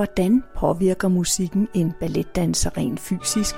Hvordan 0.00 0.44
påvirker 0.56 1.08
musikken 1.08 1.68
en 1.74 1.92
balletdanser 2.00 2.76
rent 2.76 3.00
fysisk? 3.00 3.54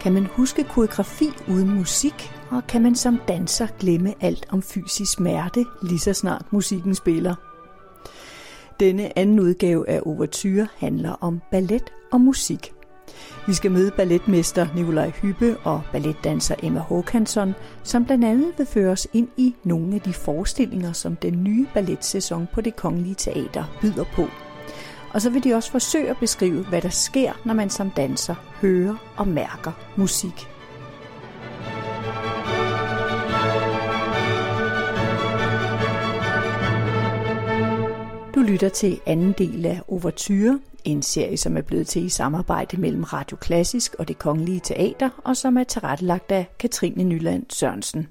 Kan 0.00 0.12
man 0.12 0.26
huske 0.26 0.64
koreografi 0.64 1.28
uden 1.48 1.70
musik? 1.70 2.32
Og 2.50 2.66
kan 2.66 2.82
man 2.82 2.94
som 2.94 3.20
danser 3.28 3.66
glemme 3.78 4.14
alt 4.20 4.46
om 4.50 4.62
fysisk 4.62 5.12
smerte, 5.12 5.64
lige 5.82 5.98
så 5.98 6.12
snart 6.12 6.52
musikken 6.52 6.94
spiller? 6.94 7.34
Denne 8.80 9.18
anden 9.18 9.40
udgave 9.40 9.88
af 9.88 10.00
Overture 10.06 10.68
handler 10.76 11.12
om 11.12 11.40
ballet 11.50 11.92
og 12.12 12.20
musik. 12.20 12.72
Vi 13.46 13.54
skal 13.54 13.70
møde 13.70 13.90
balletmester 13.96 14.66
Nikolaj 14.76 15.10
Hyppe 15.10 15.56
og 15.64 15.82
balletdanser 15.92 16.54
Emma 16.62 16.80
Håkansson, 16.80 17.54
som 17.82 18.04
blandt 18.04 18.24
andet 18.24 18.52
vil 18.58 18.66
føre 18.66 18.92
os 18.92 19.08
ind 19.12 19.28
i 19.36 19.54
nogle 19.64 19.94
af 19.94 20.00
de 20.00 20.12
forestillinger, 20.12 20.92
som 20.92 21.16
den 21.16 21.44
nye 21.44 21.66
balletsæson 21.74 22.48
på 22.52 22.60
det 22.60 22.76
Kongelige 22.76 23.14
Teater 23.14 23.64
byder 23.80 24.04
på. 24.14 24.28
Og 25.14 25.22
så 25.22 25.30
vil 25.30 25.44
de 25.44 25.54
også 25.54 25.70
forsøge 25.70 26.10
at 26.10 26.16
beskrive, 26.16 26.64
hvad 26.64 26.82
der 26.82 26.88
sker, 26.88 27.32
når 27.44 27.54
man 27.54 27.70
som 27.70 27.90
danser 27.90 28.34
hører 28.60 28.96
og 29.16 29.28
mærker 29.28 29.72
musik. 29.96 30.48
Du 38.34 38.40
lytter 38.40 38.68
til 38.68 39.00
anden 39.06 39.34
del 39.38 39.66
af 39.66 39.80
Overture, 39.88 40.60
en 40.84 41.02
serie, 41.02 41.36
som 41.36 41.56
er 41.56 41.62
blevet 41.62 41.86
til 41.86 42.04
i 42.04 42.08
samarbejde 42.08 42.76
mellem 42.76 43.02
Radio 43.04 43.36
Klassisk 43.36 43.94
og 43.94 44.08
det 44.08 44.18
Kongelige 44.18 44.60
Teater, 44.60 45.10
og 45.24 45.36
som 45.36 45.56
er 45.56 45.64
tilrettelagt 45.64 46.32
af 46.32 46.46
Katrine 46.58 47.04
Nyland 47.04 47.46
Sørensen. 47.50 48.08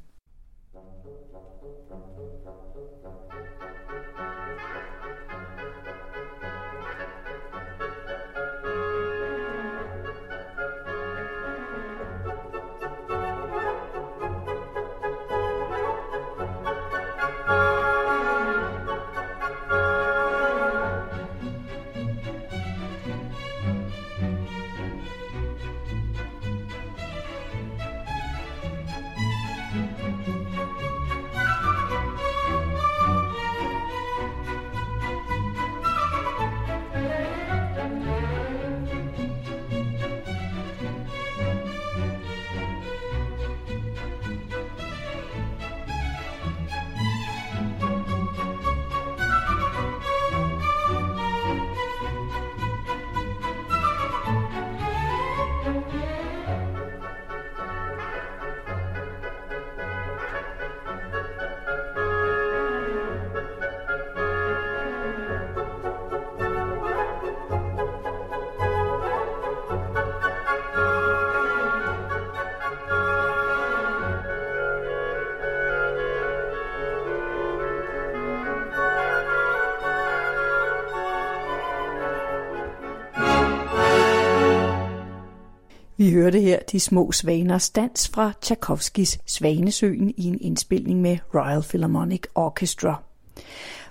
Vi 86.03 86.11
hørte 86.11 86.39
her 86.39 86.59
de 86.71 86.79
små 86.79 87.11
svaners 87.11 87.69
dans 87.69 88.09
fra 88.09 88.31
Tchaikovskis 88.41 89.19
Svanesøen 89.25 90.13
i 90.17 90.27
en 90.27 90.37
indspilning 90.41 91.01
med 91.01 91.17
Royal 91.35 91.61
Philharmonic 91.61 92.21
Orchestra. 92.35 93.03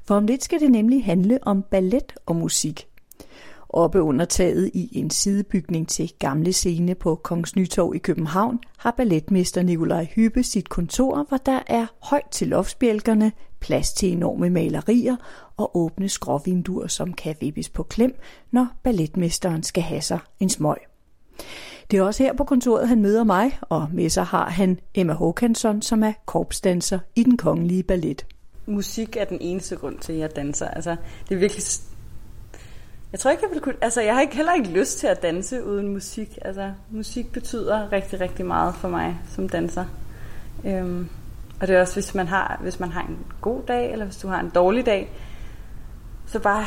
For 0.05 0.15
om 0.15 0.27
lidt 0.27 0.45
skal 0.45 0.61
det 0.61 0.71
nemlig 0.71 1.05
handle 1.05 1.39
om 1.43 1.63
ballet 1.63 2.13
og 2.27 2.37
musik. 2.37 2.87
Oppe 3.69 4.03
under 4.03 4.25
taget 4.25 4.71
i 4.75 4.99
en 4.99 5.11
sidebygning 5.11 5.89
til 5.89 6.13
Gamle 6.19 6.53
Scene 6.53 6.95
på 6.95 7.15
Kongens 7.15 7.57
Nytorv 7.57 7.95
i 7.95 7.99
København 7.99 8.61
har 8.79 8.91
balletmester 8.91 9.63
Nikolaj 9.63 10.05
Hyppe 10.05 10.43
sit 10.43 10.69
kontor, 10.69 11.27
hvor 11.29 11.37
der 11.37 11.61
er 11.67 11.87
højt 12.03 12.29
til 12.31 12.49
loftsbjælkerne, 12.49 13.33
plads 13.61 13.93
til 13.93 14.13
enorme 14.13 14.51
malerier 14.51 15.17
og 15.57 15.77
åbne 15.77 16.09
skråvinduer, 16.09 16.87
som 16.87 17.13
kan 17.13 17.35
vippes 17.41 17.69
på 17.69 17.83
klem, 17.83 18.15
når 18.51 18.67
balletmesteren 18.83 19.63
skal 19.63 19.83
have 19.83 20.03
sig 20.03 20.19
en 20.41 20.49
smøg. 20.49 20.79
Det 21.91 21.99
er 21.99 22.03
også 22.03 22.23
her 22.23 22.33
på 22.33 22.45
kontoret, 22.45 22.89
han 22.89 23.03
møder 23.03 23.25
mig, 23.25 23.59
og 23.61 23.89
med 23.93 24.09
sig 24.09 24.25
har 24.25 24.51
han 24.51 24.79
Emma 24.95 25.13
Håkansson, 25.13 25.83
som 25.83 26.03
er 26.03 26.13
korpsdanser 26.27 26.99
i 27.17 27.23
den 27.23 27.37
kongelige 27.37 27.83
ballet. 27.83 28.27
Musik 28.67 29.17
er 29.17 29.25
den 29.25 29.39
eneste 29.41 29.77
grund 29.77 29.99
til, 29.99 30.13
at 30.13 30.19
jeg 30.19 30.37
danser. 30.37 30.69
Altså, 30.69 30.97
det 31.29 31.35
er 31.35 31.39
virkelig... 31.39 31.63
Jeg 33.13 33.21
tror 33.21 33.31
ikke, 33.31 33.43
jeg 33.43 33.55
vil 33.55 33.61
kunne... 33.61 33.75
Altså, 33.81 34.01
jeg 34.01 34.15
har 34.15 34.21
ikke, 34.21 34.37
heller 34.37 34.55
ikke 34.55 34.71
lyst 34.71 34.99
til 34.99 35.07
at 35.07 35.23
danse 35.23 35.65
uden 35.65 35.89
musik. 35.89 36.39
Altså, 36.43 36.73
musik 36.91 37.33
betyder 37.33 37.93
rigtig, 37.93 38.21
rigtig 38.21 38.47
meget 38.47 38.75
for 38.75 38.89
mig 38.89 39.19
som 39.29 39.49
danser. 39.49 39.85
Øhm, 40.65 41.09
og 41.61 41.69
det 41.69 41.77
er 41.77 41.81
også, 41.81 41.95
hvis 41.95 42.15
man, 42.15 42.29
har, 42.29 42.59
hvis 42.63 42.81
man 42.81 42.89
har 42.89 43.03
en 43.03 43.19
god 43.41 43.63
dag, 43.69 43.93
eller 43.93 44.05
hvis 44.05 44.17
du 44.17 44.29
har 44.29 44.41
en 44.41 44.51
dårlig 44.55 44.87
dag, 44.87 45.13
så 46.27 46.39
bare 46.39 46.65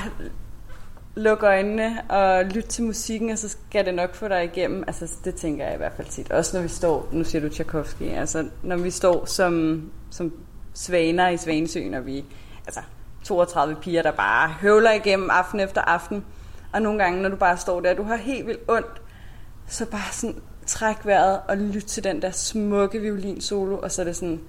lukke 1.16 1.46
øjnene 1.46 2.02
og 2.10 2.46
lytte 2.46 2.70
til 2.70 2.84
musikken, 2.84 3.30
og 3.30 3.38
så 3.38 3.50
skal 3.50 3.86
det 3.86 3.94
nok 3.94 4.16
få 4.16 4.28
dig 4.28 4.44
igennem. 4.44 4.84
Altså, 4.88 5.12
det 5.26 5.36
tænker 5.36 5.66
jeg 5.66 5.74
i 5.74 5.78
hvert 5.78 5.94
fald 5.96 6.08
tit. 6.08 6.32
Også 6.32 6.58
når 6.58 6.64
vi 6.64 6.68
står, 6.68 7.10
nu 7.12 7.24
siger 7.24 7.42
du 7.42 7.50
Tchaikovsky, 7.50 8.04
altså 8.04 8.48
når 8.64 8.78
vi 8.78 8.92
står 8.92 9.26
som, 9.26 9.84
som 10.12 10.34
svaner 10.74 11.30
i 11.30 11.38
Svanesøen, 11.38 11.94
og 11.94 12.06
vi 12.06 12.26
altså 12.66 12.82
32 13.24 13.76
piger, 13.76 14.02
der 14.02 14.12
bare 14.12 14.50
høvler 14.50 14.92
igennem 14.92 15.30
aften 15.32 15.60
efter 15.60 15.82
aften. 15.82 16.26
Og 16.74 16.82
nogle 16.82 17.04
gange, 17.04 17.22
når 17.22 17.30
du 17.30 17.36
bare 17.36 17.58
står 17.58 17.82
der, 17.82 17.94
du 17.94 18.04
har 18.04 18.16
helt 18.16 18.48
vildt 18.48 18.62
ondt, 18.68 19.02
så 19.68 19.86
bare 19.86 20.12
sådan 20.12 20.36
træk 20.68 20.98
vejret 21.04 21.40
og 21.48 21.58
lyt 21.58 21.84
til 21.84 22.04
den 22.04 22.22
der 22.22 22.32
smukke 22.32 23.00
violinsolo, 23.00 23.78
og 23.78 23.92
så 23.92 24.02
er 24.02 24.06
det 24.06 24.16
sådan, 24.16 24.42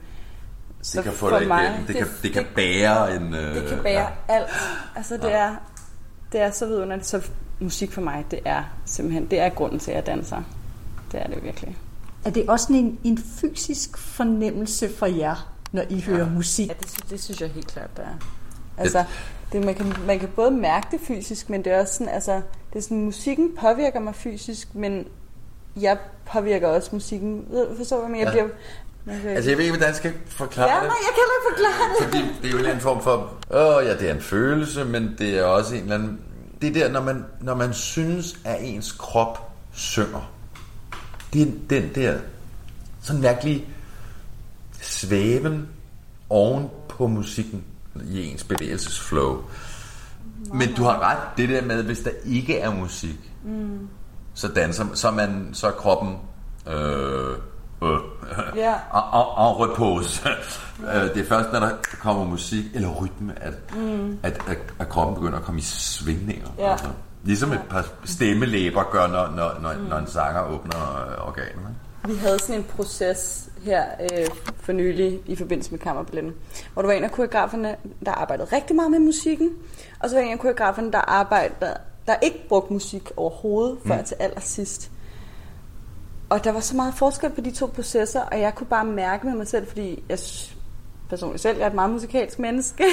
det 0.92 1.04
kan 1.04 1.12
få 1.12 1.38
dig 1.38 1.48
mig, 1.48 1.74
det, 1.78 1.88
det, 1.88 1.96
kan, 1.96 2.06
det 2.22 2.32
kan 2.32 2.46
bære 2.54 3.16
en... 3.16 3.32
Det 3.32 3.68
kan 3.68 3.78
bære 3.82 4.08
ja. 4.28 4.34
alt. 4.34 4.48
Altså 4.96 5.16
det 5.16 5.34
er 5.34 5.54
det 6.32 6.40
er 6.40 6.50
så 6.50 6.66
vidunderligt. 6.66 7.06
Så 7.06 7.22
musik 7.60 7.92
for 7.92 8.00
mig, 8.00 8.24
det 8.30 8.40
er 8.44 8.62
simpelthen, 8.84 9.26
det 9.26 9.40
er 9.40 9.48
grunden 9.48 9.78
til, 9.78 9.90
at 9.90 9.96
jeg 9.96 10.06
danser. 10.06 10.42
Det 11.12 11.22
er 11.22 11.26
det 11.26 11.44
virkelig. 11.44 11.76
Er 12.24 12.30
det 12.30 12.48
også 12.48 12.72
en, 12.72 12.98
en 13.04 13.18
fysisk 13.18 13.98
fornemmelse 13.98 14.88
for 14.88 15.06
jer, 15.06 15.54
når 15.72 15.82
I 15.90 16.00
hører 16.00 16.26
ja. 16.26 16.28
musik? 16.28 16.68
Ja, 16.68 16.74
det, 16.80 17.10
det 17.10 17.22
synes 17.22 17.40
jeg 17.40 17.48
helt 17.48 17.66
klart, 17.66 17.96
det 17.96 18.04
er. 18.04 18.26
Altså, 18.78 19.04
det, 19.52 19.64
man, 19.64 19.74
kan, 19.74 19.92
man 20.06 20.18
kan 20.18 20.28
både 20.36 20.50
mærke 20.50 20.86
det 20.90 21.00
fysisk, 21.00 21.50
men 21.50 21.64
det 21.64 21.72
er 21.72 21.80
også 21.80 21.94
sådan, 21.94 22.08
altså, 22.08 22.40
det 22.72 22.78
er 22.78 22.82
sådan, 22.82 23.04
musikken 23.04 23.56
påvirker 23.60 24.00
mig 24.00 24.14
fysisk, 24.14 24.74
men 24.74 25.06
jeg 25.80 25.98
påvirker 26.32 26.68
også 26.68 26.90
musikken. 26.92 27.46
Forstår 27.76 28.00
du, 28.00 28.06
hvad 28.06 28.18
jeg 28.18 28.26
ja. 28.26 28.32
bliver 28.32 28.48
Okay. 29.06 29.36
Altså, 29.36 29.50
jeg 29.50 29.58
ved 29.58 29.64
ikke, 29.64 29.76
hvordan 29.76 29.88
jeg 29.88 29.96
skal 29.96 30.12
forklare 30.28 30.68
ja, 30.68 30.74
det. 30.74 30.82
nej, 30.82 30.96
jeg 31.00 31.14
kan 31.14 31.22
ikke 31.36 31.48
forklare 31.50 31.88
det. 31.88 32.04
Fordi 32.04 32.42
det 32.42 32.48
er 32.48 32.50
jo 32.50 32.54
en 32.54 32.58
eller 32.58 32.70
anden 32.70 32.82
form 32.82 33.02
for... 33.02 33.32
Åh, 33.50 33.84
ja, 33.86 33.96
det 33.96 34.10
er 34.10 34.14
en 34.14 34.20
følelse, 34.20 34.84
men 34.84 35.14
det 35.18 35.38
er 35.38 35.44
også 35.44 35.74
en 35.74 35.82
eller 35.82 35.94
anden... 35.94 36.20
Det 36.62 36.68
er 36.68 36.72
der, 36.72 36.92
når 36.92 37.02
man, 37.02 37.24
når 37.40 37.54
man 37.54 37.74
synes, 37.74 38.38
at 38.44 38.56
ens 38.60 38.92
krop 38.92 39.52
synger. 39.72 40.32
Det 41.32 41.42
er 41.42 41.46
den 41.70 41.90
der 41.94 42.18
sådan 43.02 43.22
virkelig 43.22 43.68
svæven 44.80 45.68
oven 46.30 46.68
på 46.88 47.06
musikken 47.06 47.64
i 48.10 48.30
ens 48.30 48.44
bevægelsesflow. 48.44 49.44
Men 50.54 50.74
du 50.74 50.82
har 50.82 51.10
ret, 51.10 51.36
det 51.36 51.48
der 51.48 51.62
med, 51.62 51.82
hvis 51.82 51.98
der 51.98 52.10
ikke 52.24 52.58
er 52.58 52.74
musik, 52.74 53.32
mm. 53.44 53.88
så 54.34 54.48
danser, 54.48 54.86
så, 54.94 55.10
man, 55.10 55.50
så 55.52 55.66
er 55.66 55.72
kroppen 55.72 56.16
øh, 56.68 57.36
øh, 57.92 58.56
ja. 58.56 58.74
og 59.36 59.60
repose. 59.60 60.28
Det 61.14 61.16
er 61.16 61.28
først, 61.28 61.52
når 61.52 61.60
der 61.60 61.70
kommer 62.00 62.24
musik 62.24 62.64
eller 62.74 62.88
rytme, 62.88 63.32
at, 63.36 63.54
mm. 63.76 64.18
at, 64.22 64.32
at, 64.48 64.58
at 64.78 64.88
kroppen 64.88 65.14
begynder 65.14 65.38
at 65.38 65.44
komme 65.44 65.60
i 65.60 65.62
svingninger. 65.64 66.48
Ja. 66.58 66.70
Altså. 66.70 66.86
Ligesom 67.24 67.52
et 67.52 67.60
par 67.70 67.86
stemmelæber 68.04 68.90
gør, 68.92 69.06
når, 69.06 69.30
når, 69.36 69.58
når, 69.62 69.72
mm. 69.72 69.84
når 69.88 69.96
en 69.96 70.06
sanger 70.06 70.42
åbner 70.42 71.06
øh, 71.08 71.28
organet. 71.28 71.74
Vi 72.06 72.14
havde 72.14 72.38
sådan 72.38 72.54
en 72.54 72.64
proces 72.64 73.48
her 73.62 73.84
øh, 74.00 74.26
for 74.60 74.72
nylig 74.72 75.20
i 75.26 75.36
forbindelse 75.36 75.70
med 75.70 75.78
kammerballetten, 75.78 76.32
hvor 76.72 76.82
der 76.82 76.88
var 76.88 76.94
en 76.94 77.04
af 77.04 77.12
koreograferne, 77.12 77.76
der 78.06 78.12
arbejdede 78.12 78.48
rigtig 78.52 78.76
meget 78.76 78.90
med 78.90 78.98
musikken, 78.98 79.50
og 80.00 80.10
så 80.10 80.16
var 80.16 80.22
en 80.22 80.32
af 80.32 80.38
koreograferne, 80.38 80.92
der 80.92 80.98
arbejdede 80.98 81.74
der 82.06 82.12
er 82.12 82.18
ikke 82.22 82.48
brugt 82.48 82.70
musik 82.70 83.10
overhovedet 83.16 83.78
før 83.86 83.98
mm. 83.98 84.04
til 84.04 84.16
allersidst. 84.20 84.90
Og 86.28 86.44
der 86.44 86.52
var 86.52 86.60
så 86.60 86.76
meget 86.76 86.94
forskel 86.94 87.30
på 87.30 87.40
de 87.40 87.50
to 87.50 87.66
processer, 87.66 88.20
og 88.20 88.40
jeg 88.40 88.54
kunne 88.54 88.66
bare 88.66 88.84
mærke 88.84 89.26
med 89.26 89.34
mig 89.34 89.46
selv, 89.46 89.66
fordi 89.66 90.02
jeg 90.08 90.18
personligt 91.08 91.42
selv, 91.42 91.56
jeg 91.56 91.64
er 91.64 91.68
et 91.68 91.74
meget 91.74 91.90
musikalsk 91.90 92.38
menneske, 92.38 92.84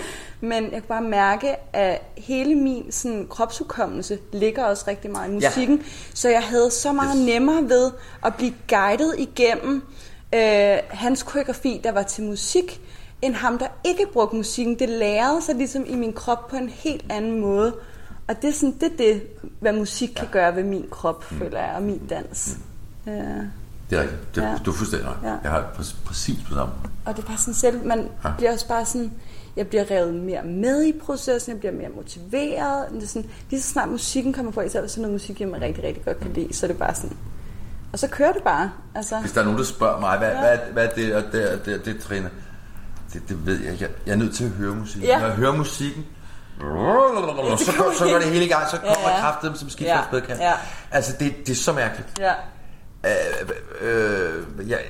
men 0.40 0.64
jeg 0.64 0.72
kan 0.72 0.82
bare 0.88 1.02
mærke, 1.02 1.76
at 1.76 2.02
hele 2.16 2.54
min 2.54 2.92
sådan, 2.92 3.26
kropshukommelse 3.30 4.18
ligger 4.32 4.64
også 4.64 4.84
rigtig 4.88 5.10
meget 5.10 5.30
i 5.30 5.32
musikken, 5.32 5.76
ja. 5.76 5.84
så 6.14 6.28
jeg 6.28 6.42
havde 6.42 6.70
så 6.70 6.92
meget 6.92 7.18
yes. 7.18 7.26
nemmere 7.26 7.68
ved 7.68 7.90
at 8.24 8.34
blive 8.34 8.54
guidet 8.68 9.14
igennem 9.18 9.82
øh, 10.34 10.78
hans 10.88 11.22
koreografi, 11.22 11.80
der 11.84 11.92
var 11.92 12.02
til 12.02 12.24
musik, 12.24 12.80
end 13.22 13.34
ham, 13.34 13.58
der 13.58 13.66
ikke 13.84 14.06
brugte 14.12 14.36
musikken. 14.36 14.78
Det 14.78 14.88
lærede 14.88 15.42
sig 15.42 15.54
ligesom 15.54 15.84
i 15.86 15.94
min 15.94 16.12
krop 16.12 16.48
på 16.48 16.56
en 16.56 16.68
helt 16.68 17.04
anden 17.10 17.40
måde. 17.40 17.74
Og 18.28 18.42
det 18.42 18.48
er 18.48 18.52
sådan, 18.52 18.76
det, 18.80 18.98
det 18.98 19.22
hvad 19.60 19.72
musik 19.72 20.08
kan 20.16 20.28
gøre 20.32 20.56
ved 20.56 20.64
min 20.64 20.86
krop, 20.90 21.30
mm. 21.30 21.38
føler 21.38 21.60
jeg, 21.60 21.72
og 21.76 21.82
min 21.82 22.06
dans. 22.10 22.56
Mm. 22.56 22.71
Ja. 23.06 23.12
Det 23.90 23.98
er 23.98 24.02
rigtigt. 24.02 24.34
Det, 24.34 24.42
ja. 24.42 24.58
Du 24.66 24.70
er 24.70 24.74
fuldstændig 24.74 25.08
ja. 25.22 25.28
Jeg 25.42 25.50
har 25.50 25.60
præ- 25.78 26.06
præcis 26.06 26.38
på 26.48 26.54
samme. 26.54 26.72
Og 27.04 27.16
det 27.16 27.22
er 27.22 27.26
bare 27.26 27.38
sådan 27.38 27.54
selv, 27.54 27.86
man 27.86 28.08
ja. 28.24 28.30
bliver 28.38 28.52
også 28.52 28.68
bare 28.68 28.84
sådan, 28.84 29.12
jeg 29.56 29.66
bliver 29.66 29.90
revet 29.90 30.14
mere 30.14 30.42
med 30.42 30.84
i 30.84 30.92
processen, 31.04 31.52
jeg 31.52 31.60
bliver 31.60 31.72
mere 31.72 31.88
motiveret. 31.96 32.86
Det 32.92 33.02
er 33.02 33.06
sådan, 33.06 33.30
lige 33.50 33.62
så 33.62 33.68
snart 33.68 33.88
musikken 33.88 34.32
kommer 34.32 34.52
på, 34.52 34.60
især 34.60 34.86
sådan 34.86 35.02
noget 35.02 35.12
musik, 35.12 35.40
jeg 35.40 35.52
rigtig, 35.52 35.84
rigtig 35.84 36.04
godt 36.04 36.20
kan 36.20 36.32
lide, 36.32 36.54
så 36.54 36.66
er 36.66 36.68
det 36.68 36.78
bare 36.78 36.94
sådan, 36.94 37.16
og 37.92 37.98
så 37.98 38.08
kører 38.08 38.32
det 38.32 38.42
bare. 38.42 38.72
Altså. 38.94 39.18
Hvis 39.18 39.32
der 39.32 39.40
er 39.40 39.44
nogen, 39.44 39.58
der 39.58 39.64
spørger 39.64 40.00
mig, 40.00 40.18
hvad, 40.18 40.28
ja. 40.30 40.40
hvad, 40.40 40.58
hvad 40.72 40.84
er 40.84 40.90
det, 40.90 41.14
og 41.14 41.22
det, 41.32 41.48
og 41.48 41.66
det, 41.66 41.78
og 41.78 41.84
det, 41.84 42.00
Trine, 42.00 42.30
det, 43.12 43.22
det 43.28 43.46
ved 43.46 43.60
jeg 43.62 43.72
ikke. 43.72 43.88
Jeg 44.06 44.12
er 44.12 44.16
nødt 44.16 44.34
til 44.34 44.44
at 44.44 44.50
høre 44.50 44.74
musikken. 44.74 45.08
Ja. 45.10 45.18
Når 45.18 45.26
jeg 45.26 45.36
hører 45.36 45.56
musikken, 45.56 46.06
så, 46.58 47.72
går, 47.78 47.92
så 47.98 48.04
går 48.04 48.18
det 48.18 48.26
hele 48.28 48.44
i 48.44 48.48
gang, 48.48 48.70
så 48.70 48.76
kommer 48.76 49.08
ja, 49.10 49.14
ja. 49.14 49.20
kraften 49.20 49.56
som 49.56 49.70
skidt 49.70 49.88
ja. 49.88 50.00
Ja. 50.28 50.52
Altså, 50.90 51.12
det, 51.20 51.34
det 51.46 51.52
er 51.52 51.56
så 51.56 51.72
mærkeligt. 51.72 52.18
Ja. 52.18 52.32
Øh, 53.06 53.50
øh, 53.80 54.70
jeg, 54.70 54.80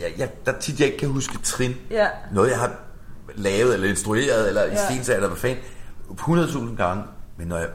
jeg, 0.00 0.12
jeg, 0.18 0.30
der 0.46 0.52
tit, 0.58 0.80
jeg 0.80 0.86
ikke 0.86 0.98
kan 0.98 1.08
huske 1.08 1.38
trin. 1.42 1.74
Ja. 1.90 2.08
Noget, 2.32 2.50
jeg 2.50 2.58
har 2.58 2.72
lavet, 3.34 3.74
eller 3.74 3.88
instrueret, 3.88 4.48
eller 4.48 4.62
ja. 4.62 4.94
i 4.94 4.98
eller 4.98 5.28
hvad 5.28 5.38
fanden. 5.38 5.58
100.000 6.10 6.76
gange. 6.76 7.04
Men 7.36 7.48
når, 7.48 7.58
jeg, 7.58 7.68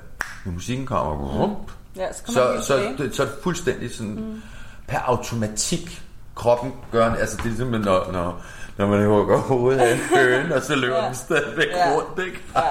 når 0.46 0.52
musikken 0.52 0.86
kommer, 0.86 1.48
mm. 1.48 1.54
ja, 1.96 2.14
så, 2.14 2.22
så, 2.26 2.34
så, 2.34 2.94
så, 2.98 3.10
så 3.14 3.24
er 3.24 3.28
det 3.28 3.36
fuldstændig 3.44 3.96
sådan, 3.96 4.16
mm. 4.16 4.42
per 4.88 5.00
automatik, 5.00 6.04
kroppen 6.36 6.74
gør, 6.92 7.14
altså 7.14 7.38
det 7.44 7.52
er 7.52 7.56
simpelthen, 7.56 7.82
når, 7.82 8.12
når, 8.12 8.42
når 8.78 8.88
man 8.88 9.06
hugger 9.06 9.38
hovedet 9.38 9.80
af 9.80 9.94
en 9.94 10.00
høne, 10.00 10.56
og 10.56 10.62
så 10.62 10.76
løber 10.76 10.98
ja. 10.98 11.06
den 11.06 11.16
stadigvæk 11.16 11.68
ja. 11.72 11.96
rundt, 11.96 12.26
ikke? 12.26 12.42
ja. 12.56 12.62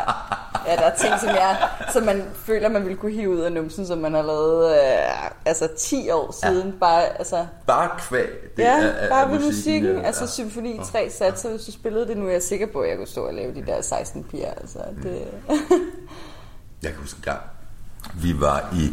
ja, 0.66 0.76
der 0.76 0.82
er 0.82 0.94
ting, 0.94 1.20
som, 1.20 1.28
jeg, 1.28 1.56
som 1.92 2.02
man 2.02 2.24
føler, 2.34 2.68
man 2.68 2.82
ville 2.82 2.96
kunne 2.96 3.12
hive 3.12 3.30
ud 3.30 3.40
af 3.40 3.52
numsen, 3.52 3.86
som 3.86 3.98
man 3.98 4.14
har 4.14 4.22
lavet 4.22 4.70
øh, 4.70 5.30
altså 5.44 5.68
10 5.78 6.10
år 6.10 6.34
siden. 6.44 6.68
Ja. 6.68 6.78
Bare, 6.80 7.18
altså, 7.18 7.46
bare 7.66 7.90
kvæg. 7.98 8.28
Det 8.56 8.62
ja, 8.62 8.84
er, 8.84 9.08
bare 9.08 9.30
ved 9.30 9.40
musikken. 9.46 9.96
Ja. 9.96 10.02
Altså 10.02 10.26
symfoni 10.26 10.80
3 10.84 11.10
satser, 11.10 11.50
hvis 11.50 11.64
du 11.64 11.72
spillede 11.72 12.08
det 12.08 12.16
nu, 12.16 12.26
er 12.26 12.32
jeg 12.32 12.42
sikker 12.42 12.66
på, 12.72 12.80
at 12.80 12.88
jeg 12.88 12.96
kunne 12.96 13.06
stå 13.06 13.26
og 13.26 13.34
lave 13.34 13.54
de 13.54 13.66
der 13.66 13.80
16 13.80 14.24
piger. 14.24 14.50
Altså, 14.50 14.78
det... 15.02 15.24
jeg 16.82 16.90
kan 16.90 17.00
huske 17.00 17.16
en 17.16 17.22
gang, 17.22 17.40
vi 18.14 18.40
var 18.40 18.74
i, 18.74 18.92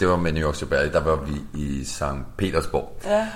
det 0.00 0.08
var 0.08 0.16
med 0.16 0.32
New 0.32 0.46
York 0.46 0.54
Sabbat, 0.54 0.92
der 0.92 1.00
var 1.00 1.16
vi 1.16 1.60
i 1.60 1.84
St. 1.84 2.04
Petersborg. 2.38 2.96
Ja 3.04 3.28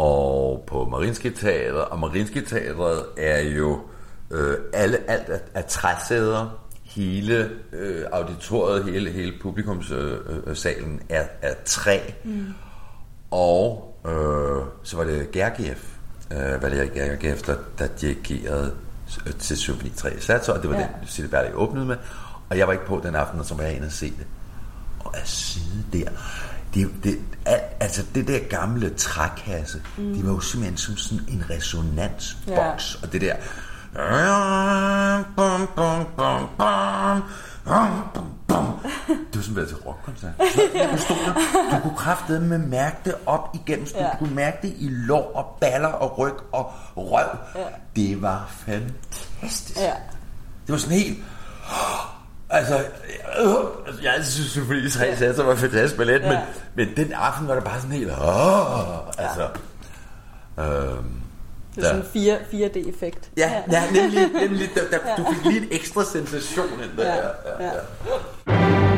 og 0.00 0.64
på 0.66 0.84
Marinske 0.84 1.30
Teatret, 1.30 1.84
og 1.84 1.98
Marinske 1.98 2.40
Teatret 2.40 3.04
er 3.16 3.40
jo 3.40 3.80
øh, 4.30 4.56
alle, 4.72 4.98
alt 5.10 5.28
af, 5.28 5.40
af 5.54 5.64
træsæder, 5.64 6.60
hele 6.82 7.50
øh, 7.72 8.04
auditoriet, 8.12 8.84
hele, 8.84 9.10
hele 9.10 9.32
publikumssalen 9.42 10.94
øh, 10.94 11.16
er, 11.16 11.24
er 11.42 11.54
træ. 11.64 11.98
Mm. 12.24 12.46
Og 13.30 13.94
øh, 14.06 14.62
så 14.82 14.96
var 14.96 15.04
det 15.04 15.30
Gergiev, 15.30 15.76
øh, 16.32 16.62
Valerie 16.62 16.90
Gergiev, 16.94 17.36
der, 17.36 17.56
der 17.78 17.86
dirigerede 17.86 18.74
til 19.38 19.56
Symfoni 19.56 19.90
3 19.96 20.20
Satser, 20.20 20.52
og 20.52 20.62
det 20.62 20.70
var 20.70 20.76
ja. 20.76 20.82
den, 20.82 21.06
Sille 21.06 21.30
Berle 21.30 21.54
åbnede 21.54 21.86
med. 21.86 21.96
Og 22.50 22.58
jeg 22.58 22.66
var 22.66 22.72
ikke 22.72 22.86
på 22.86 23.00
den 23.04 23.14
aften, 23.14 23.44
som 23.44 23.58
var 23.58 23.64
jeg 23.64 23.76
inde 23.76 23.86
og 23.86 23.92
se 23.92 24.06
det. 24.06 24.26
Og 25.00 25.16
at 25.16 25.28
sidde 25.28 25.84
der, 25.92 26.10
det, 26.74 26.90
det, 27.04 27.18
altså 27.80 28.02
det 28.14 28.28
der 28.28 28.38
gamle 28.38 28.90
trækasse, 28.90 29.82
mm. 29.96 30.14
det 30.14 30.26
var 30.26 30.32
jo 30.32 30.40
simpelthen 30.40 30.76
som 30.76 30.96
sådan 30.96 31.24
en 31.28 31.44
resonansboks, 31.50 32.94
ja. 32.94 33.06
og 33.06 33.12
det 33.12 33.20
der 33.20 33.34
bum, 35.36 35.68
bum, 35.76 36.06
bum, 36.16 36.48
bum, 36.58 37.22
det 39.08 39.36
var 39.36 39.42
sådan 39.42 39.66
til 39.66 39.76
rockkoncert. 39.76 40.32
Du, 40.92 40.98
stod 40.98 41.16
der, 41.16 41.34
du 41.76 41.82
kunne 41.82 41.96
kraftedeme 41.96 42.48
med 42.48 42.58
mærke 42.58 42.96
det 43.04 43.14
op 43.26 43.48
igennem. 43.54 43.86
Du 43.86 43.98
ja. 43.98 44.16
kunne 44.18 44.34
mærke 44.34 44.58
det 44.62 44.74
i 44.78 44.88
lår 44.90 45.32
og 45.34 45.58
baller 45.60 45.88
og 45.88 46.18
ryg 46.18 46.34
og 46.52 46.72
røv. 46.96 47.28
Ja. 47.54 47.66
Det 47.96 48.22
var 48.22 48.50
fantastisk. 48.66 49.78
Ja. 49.78 49.92
Det 50.66 50.72
var 50.72 50.76
sådan 50.76 50.96
helt... 50.98 51.18
Altså, 52.50 52.78
øh, 53.40 54.04
jeg 54.04 54.14
synes 54.24 54.50
selvfølgelig, 54.50 54.92
tre 54.92 55.16
satser 55.16 55.44
var 55.44 55.54
fantastisk 55.54 55.96
ballet, 55.96 56.20
ja. 56.20 56.28
men, 56.28 56.38
men 56.74 56.96
den 56.96 57.12
aften 57.12 57.48
var 57.48 57.54
det 57.54 57.64
bare 57.64 57.80
sådan 57.80 57.96
helt... 57.96 58.10
Åh, 58.10 58.98
altså, 59.18 59.48
ja. 60.58 60.64
øhm, 60.64 61.20
det 61.74 61.84
er 61.84 61.88
sådan 61.88 62.00
en 62.00 62.06
4, 62.12 62.36
4D-effekt. 62.36 63.30
Ja, 63.36 63.50
ja. 63.50 63.80
ja 63.80 63.90
nemlig, 63.90 64.28
nemlig 64.32 64.68
der, 64.74 64.98
der, 64.98 65.16
du 65.16 65.26
fik 65.34 65.44
lige 65.44 65.62
en 65.62 65.68
ekstra 65.70 66.04
sensation 66.04 66.66
ind 66.66 66.98
der. 66.98 67.06
Ja, 67.06 67.16
ja, 67.16 67.64
ja. 67.64 67.72
ja. 68.46 68.89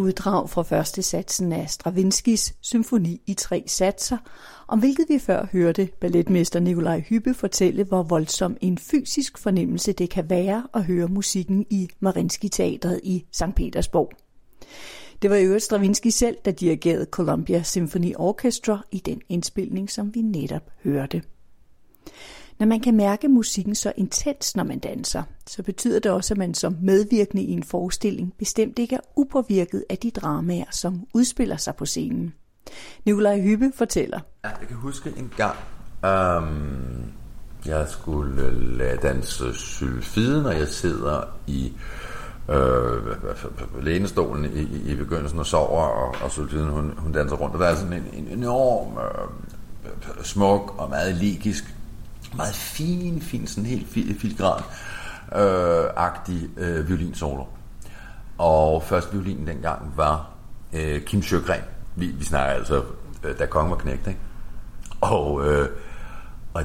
Uddrag 0.00 0.50
fra 0.50 0.62
første 0.62 1.02
satsen 1.02 1.52
af 1.52 1.70
Stravinskis 1.70 2.54
symfoni 2.60 3.20
i 3.26 3.34
tre 3.34 3.64
satser, 3.66 4.16
om 4.68 4.78
hvilket 4.78 5.06
vi 5.08 5.18
før 5.18 5.46
hørte 5.52 5.88
balletmester 6.00 6.60
Nikolaj 6.60 7.00
Hyppe 7.00 7.34
fortælle, 7.34 7.84
hvor 7.84 8.02
voldsom 8.02 8.56
en 8.60 8.78
fysisk 8.78 9.38
fornemmelse 9.38 9.92
det 9.92 10.10
kan 10.10 10.30
være 10.30 10.66
at 10.74 10.84
høre 10.84 11.08
musikken 11.08 11.66
i 11.70 11.88
Marinsky 12.00 12.46
Teatret 12.52 13.00
i 13.02 13.24
St. 13.32 13.54
Petersborg. 13.56 14.10
Det 15.22 15.30
var 15.30 15.36
i 15.36 15.44
øvrigt 15.44 15.64
Stravinsky 15.64 16.08
selv, 16.08 16.36
der 16.44 16.50
dirigerede 16.50 17.06
Columbia 17.10 17.62
Symphony 17.62 18.12
Orchestra 18.16 18.84
i 18.92 18.98
den 18.98 19.20
indspilning, 19.28 19.90
som 19.90 20.14
vi 20.14 20.20
netop 20.20 20.70
hørte. 20.84 21.22
Når 22.60 22.66
man 22.66 22.80
kan 22.80 22.96
mærke 22.96 23.28
musikken 23.28 23.74
så 23.74 23.92
intens, 23.96 24.56
når 24.56 24.64
man 24.64 24.78
danser, 24.78 25.22
så 25.46 25.62
betyder 25.62 26.00
det 26.00 26.12
også, 26.12 26.34
at 26.34 26.38
man 26.38 26.54
som 26.54 26.76
medvirkende 26.82 27.42
i 27.42 27.50
en 27.50 27.62
forestilling 27.62 28.34
bestemt 28.38 28.78
ikke 28.78 28.96
er 28.96 29.00
upåvirket 29.16 29.84
af 29.90 29.98
de 29.98 30.10
dramaer, 30.10 30.64
som 30.70 31.06
udspiller 31.14 31.56
sig 31.56 31.74
på 31.74 31.86
scenen. 31.86 32.34
Nikolaj 33.04 33.40
Hyppe 33.40 33.72
fortæller. 33.74 34.20
Ja, 34.44 34.48
jeg 34.48 34.68
kan 34.68 34.76
huske 34.76 35.12
en 35.16 35.32
gang, 35.36 35.56
øhm, 36.04 37.12
jeg 37.66 37.88
skulle 37.88 38.50
lade 38.76 38.98
danse 39.02 39.54
sylfiden, 39.54 40.46
og 40.46 40.58
jeg 40.58 40.68
sidder 40.68 41.22
i 41.46 41.72
øh, 42.50 43.84
lænestolen 43.84 44.44
i, 44.44 44.92
i 44.92 44.94
begyndelsen 44.94 45.38
og 45.38 45.46
sover, 45.46 45.82
og, 45.82 46.14
og 46.24 46.30
sylfiden 46.30 46.68
hun, 46.68 46.94
hun 46.96 47.12
danser 47.12 47.36
rundt. 47.36 47.54
Og 47.54 47.60
der 47.60 47.66
er 47.66 47.74
sådan 47.74 47.92
en, 47.92 48.08
en 48.12 48.38
enorm 48.38 48.98
øh, 48.98 50.24
smuk 50.24 50.74
og 50.78 50.90
meget 50.90 51.14
ligisk 51.14 51.74
meget 52.36 52.54
fin, 52.54 53.20
fin, 53.20 53.46
sådan 53.46 53.66
helt 53.66 53.88
filigran 54.20 54.62
øh, 55.36 55.84
agtig 55.96 56.48
øh, 56.56 56.88
violinsolo. 56.88 57.44
Og 58.38 58.82
første 58.82 59.12
violin 59.12 59.46
dengang 59.46 59.92
var 59.96 60.30
øh, 60.72 61.02
Kim 61.02 61.22
Sjøgren. 61.22 61.62
Vi, 61.96 62.06
vi 62.06 62.24
snakker 62.24 62.54
altså, 62.54 62.82
øh, 63.24 63.38
da 63.38 63.46
kongen 63.46 63.70
var 63.70 63.76
knægt, 63.76 64.06
ikke? 64.06 64.20
Og, 65.00 65.46
øh, 65.46 65.68
og 66.54 66.64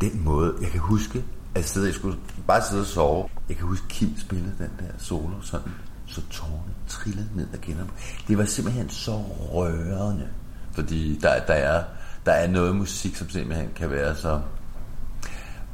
den 0.00 0.24
måde, 0.24 0.54
jeg 0.60 0.70
kan 0.70 0.80
huske, 0.80 1.24
at 1.54 1.64
sidde, 1.64 1.86
jeg 1.86 1.94
skulle 1.94 2.18
bare 2.46 2.62
sidde 2.62 2.82
og 2.82 2.86
sove. 2.86 3.28
Jeg 3.48 3.56
kan 3.56 3.66
huske, 3.66 3.86
Kim 3.88 4.18
spillede 4.18 4.54
den 4.58 4.70
der 4.78 4.92
solo 4.98 5.40
sådan, 5.42 5.72
så 6.06 6.20
tårne 6.30 6.74
trillede 6.88 7.28
ned 7.34 7.46
ad 7.52 7.58
kinderne. 7.58 7.90
Det 8.28 8.38
var 8.38 8.44
simpelthen 8.44 8.88
så 8.88 9.16
rørende, 9.52 10.28
fordi 10.72 11.18
der, 11.18 11.44
der, 11.46 11.54
er, 11.54 11.84
der 12.26 12.32
er 12.32 12.48
noget 12.48 12.76
musik, 12.76 13.16
som 13.16 13.28
simpelthen 13.28 13.68
kan 13.76 13.90
være 13.90 14.16
så 14.16 14.40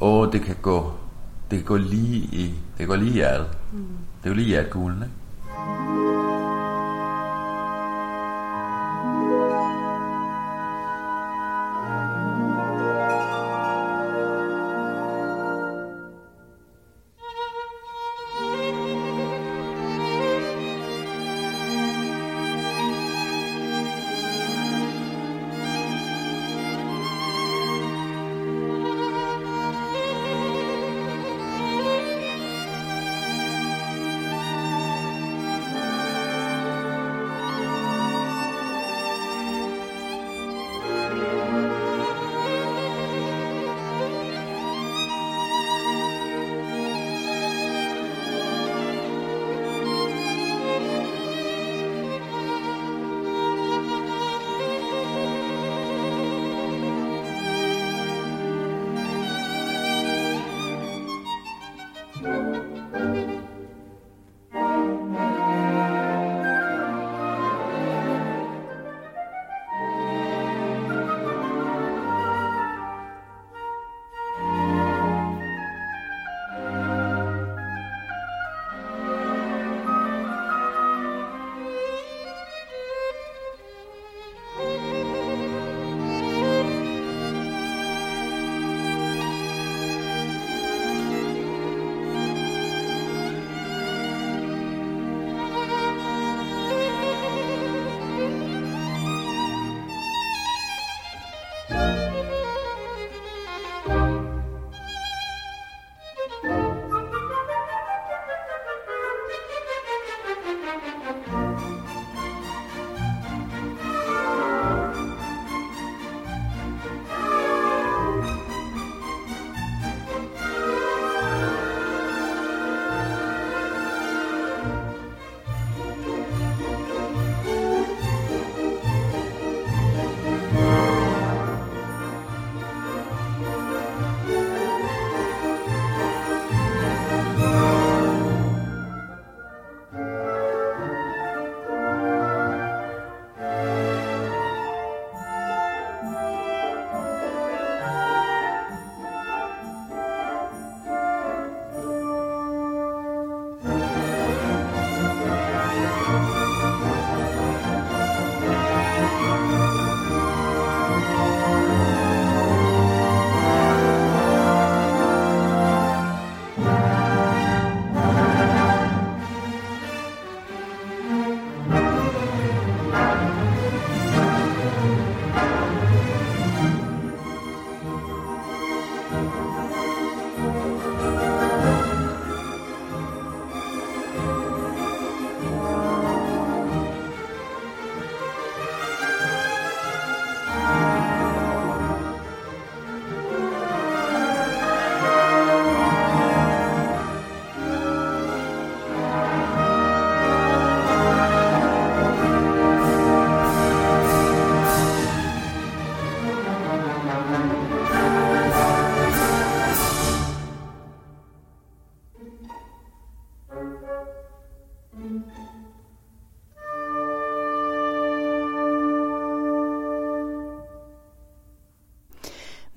åh, 0.00 0.32
det 0.32 0.42
kan 0.42 0.56
gå, 0.62 0.92
det 1.50 1.58
kan 1.58 1.66
gå 1.66 1.76
lige 1.76 2.18
i, 2.18 2.44
det 2.46 2.78
kan 2.78 2.86
gå 2.86 2.94
lige 2.94 3.10
i 3.10 3.14
hjertet. 3.14 3.46
Mm. 3.72 3.78
Det 4.22 4.24
er 4.24 4.30
jo 4.30 4.34
lige 4.34 4.46
i 4.46 4.48
hjertegulden, 4.48 5.02
ikke? 5.02 5.14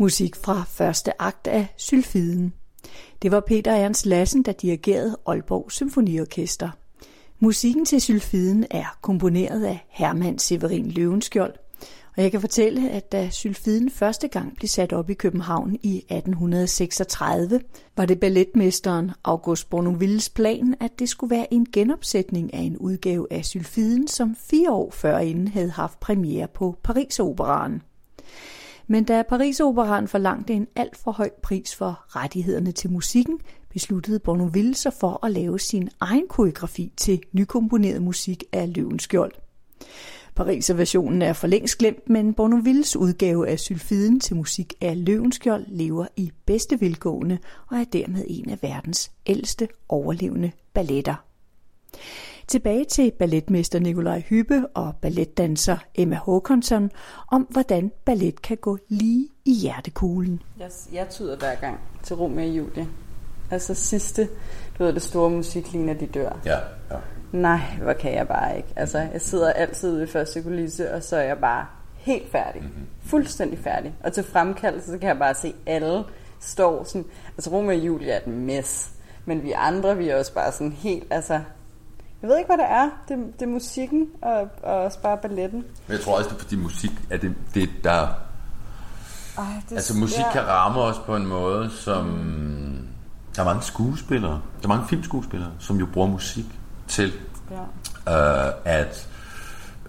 Musik 0.04 0.36
fra 0.36 0.64
første 0.68 1.22
akt 1.22 1.48
af 1.48 1.68
Sylfiden. 1.78 2.54
Det 3.22 3.32
var 3.32 3.40
Peter 3.40 3.72
Ernst 3.72 4.06
Lassen, 4.06 4.44
der 4.44 4.52
dirigerede 4.52 5.18
Aalborg 5.28 5.72
Symfoniorkester. 5.72 6.70
Musikken 7.40 7.86
til 7.86 8.02
Sylfiden 8.02 8.66
er 8.72 8.98
komponeret 9.02 9.66
af 9.66 9.86
Hermann 9.90 10.40
Severin 10.40 10.92
Løvenskjold, 10.92 11.54
og 12.18 12.24
jeg 12.24 12.32
kan 12.32 12.42
fortælle, 12.42 12.90
at 12.90 13.12
da 13.12 13.30
Sylfiden 13.30 13.90
første 13.90 14.28
gang 14.28 14.56
blev 14.56 14.68
sat 14.68 14.94
op 14.94 15.10
i 15.10 15.14
København 15.14 15.78
i 15.84 15.98
1836, 15.98 17.62
var 17.98 18.06
det 18.06 18.20
balletmesteren 18.20 19.12
August 19.24 19.70
Bournonvilles 19.70 20.30
plan, 20.30 20.76
at 20.80 21.00
det 21.00 21.10
skulle 21.10 21.36
være 21.36 21.54
en 21.54 21.68
genopsætning 21.74 22.54
af 22.54 22.62
en 22.62 22.78
udgave 22.78 23.28
af 23.32 23.46
Sylfiden, 23.46 24.08
som 24.08 24.36
fire 24.50 24.72
år 24.72 24.92
før 24.92 25.18
inden 25.18 25.48
havde 25.48 25.72
haft 25.72 26.00
premiere 26.00 26.48
på 26.48 26.76
Paris-operaen. 26.84 27.82
Men 28.88 29.04
da 29.04 29.24
Paris 29.30 29.60
Operan 29.60 30.08
forlangte 30.08 30.54
en 30.54 30.68
alt 30.76 30.98
for 30.98 31.12
høj 31.12 31.30
pris 31.44 31.76
for 31.76 32.06
rettighederne 32.08 32.72
til 32.72 32.92
musikken, 32.92 33.40
besluttede 33.70 34.20
Bournonville 34.20 34.76
sig 34.76 34.94
for 35.00 35.26
at 35.26 35.32
lave 35.32 35.60
sin 35.60 35.90
egen 36.00 36.28
koreografi 36.28 36.92
til 36.98 37.22
nykomponeret 37.34 38.02
musik 38.02 38.44
af 38.52 38.76
Løvens 38.76 39.04
Skjold. 39.04 39.32
Pariserversionen 40.36 41.22
er 41.22 41.34
for 41.34 41.48
længst 41.48 41.78
glemt, 41.78 42.10
men 42.10 42.34
Bournonvilles 42.34 42.96
udgave 42.96 43.48
af 43.48 43.60
Sylfiden 43.60 44.20
til 44.20 44.36
musik 44.36 44.74
af 44.82 45.06
Løvenskjold 45.06 45.66
lever 45.68 46.06
i 46.16 46.32
bedste 46.46 46.82
velgående 46.82 47.38
og 47.68 47.78
er 47.78 47.84
dermed 47.84 48.26
en 48.28 48.50
af 48.50 48.58
verdens 48.62 49.12
ældste 49.26 49.68
overlevende 49.90 50.52
balletter. 50.74 51.16
Tilbage 52.48 52.86
til 52.86 53.12
balletmester 53.20 53.80
Nikolaj 53.80 54.20
Hyppe 54.20 54.68
og 54.74 54.94
balletdanser 55.02 55.78
Emma 55.96 56.16
Håkonsson 56.16 56.92
om, 57.32 57.42
hvordan 57.42 57.92
ballet 58.06 58.42
kan 58.42 58.58
gå 58.58 58.78
lige 58.90 59.30
i 59.46 59.54
hjertekuglen. 59.54 60.42
Jeg, 60.60 60.70
jeg 60.94 61.10
tyder 61.10 61.38
hver 61.38 61.56
gang 61.56 61.80
til 62.04 62.16
Romeo 62.16 62.44
og 62.44 62.58
Julie. 62.58 62.88
Altså 63.52 63.74
sidste, 63.74 64.28
du 64.78 64.84
ved, 64.84 64.94
det 64.94 65.02
store 65.02 65.30
musikline, 65.30 65.86
når 65.86 65.94
de 65.94 66.06
dør. 66.06 66.40
Ja, 66.46 66.58
ja. 66.92 66.98
Nej, 67.32 67.60
hvor 67.82 67.94
kan 67.94 68.14
jeg 68.14 68.28
bare 68.28 68.58
ikke. 68.58 68.70
Altså, 68.76 68.98
jeg 68.98 69.22
sidder 69.22 69.52
altid 69.52 70.02
i 70.02 70.08
første 70.08 70.44
kulisse, 70.44 70.94
og 70.94 71.04
så 71.04 71.16
er 71.16 71.24
jeg 71.24 71.38
bare 71.38 71.66
helt 71.96 72.32
færdig. 72.32 72.62
Mm-hmm. 72.62 72.88
Fuldstændig 73.06 73.60
færdig. 73.60 73.94
Og 74.04 74.14
til 74.14 74.24
fremkaldelse, 74.24 74.92
så 74.92 74.98
kan 74.98 75.08
jeg 75.08 75.20
bare 75.20 75.34
se 75.34 75.54
alle 75.66 76.04
står 76.40 76.84
sådan... 76.84 77.06
Altså, 77.38 77.50
Romeo 77.50 77.70
og 77.70 77.86
Julie 77.86 78.12
er 78.12 78.18
et 78.18 78.28
mess. 78.28 78.90
Men 79.26 79.44
vi 79.44 79.52
andre, 79.52 79.98
vi 79.98 80.10
er 80.10 80.18
også 80.18 80.34
bare 80.34 80.52
sådan 80.52 80.72
helt, 80.72 81.04
altså... 81.10 81.42
Jeg 82.24 82.30
ved 82.30 82.38
ikke, 82.38 82.48
hvad 82.48 82.58
det 82.58 82.72
er. 82.72 82.90
Det, 83.08 83.40
det 83.40 83.46
er 83.46 83.50
musikken 83.50 84.08
og, 84.22 84.50
og 84.64 84.76
også 84.84 85.00
bare 85.00 85.18
balletten. 85.18 85.60
Men 85.88 85.94
jeg 85.98 86.02
tror 86.02 86.18
også, 86.18 86.30
det 86.30 86.36
er 86.36 86.40
fordi 86.40 86.56
musik 86.56 86.92
er 87.10 87.18
det, 87.18 87.36
det 87.54 87.70
der... 87.84 88.08
Ej, 89.38 89.46
det, 89.70 89.76
Altså 89.76 89.98
musik 89.98 90.20
ja. 90.20 90.32
kan 90.32 90.48
ramme 90.48 90.80
os 90.82 90.96
på 91.06 91.16
en 91.16 91.26
måde, 91.28 91.70
som... 91.72 92.06
Der 93.36 93.42
er 93.42 93.46
mange 93.46 93.62
skuespillere, 93.64 94.32
der 94.62 94.64
er 94.64 94.68
mange 94.68 94.88
filmskuespillere, 94.88 95.52
som 95.60 95.78
jo 95.78 95.86
bruger 95.94 96.08
musik 96.08 96.46
til 96.88 97.14
Ja. 98.08 98.48
øh, 98.48 98.54
at 98.66 99.08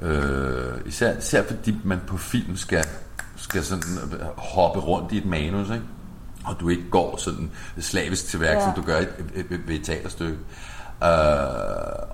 øh, 0.01 0.73
især, 0.87 1.17
især 1.19 1.43
fordi 1.47 1.77
man 1.85 2.01
på 2.07 2.17
film 2.17 2.57
skal, 2.57 2.85
skal 3.37 3.65
sådan 3.65 3.83
øh, 4.13 4.21
hoppe 4.37 4.81
rundt 4.81 5.13
i 5.13 5.19
et 5.19 5.27
manus, 5.27 5.71
ikke? 5.71 5.83
og 6.45 6.57
du 6.61 6.69
ikke 6.69 6.91
går 6.91 7.17
sådan 7.17 7.51
slavisk 7.81 8.27
til 8.27 8.41
værk, 8.41 8.57
Ja. 8.57 8.65
som 8.65 8.73
du 8.75 8.83
gør 8.83 8.99
i- 9.01 9.05
i- 9.35 9.45
ved 9.67 9.75
et 9.75 9.85
teaterstykke. 9.85 10.39
Øh, 11.03 11.09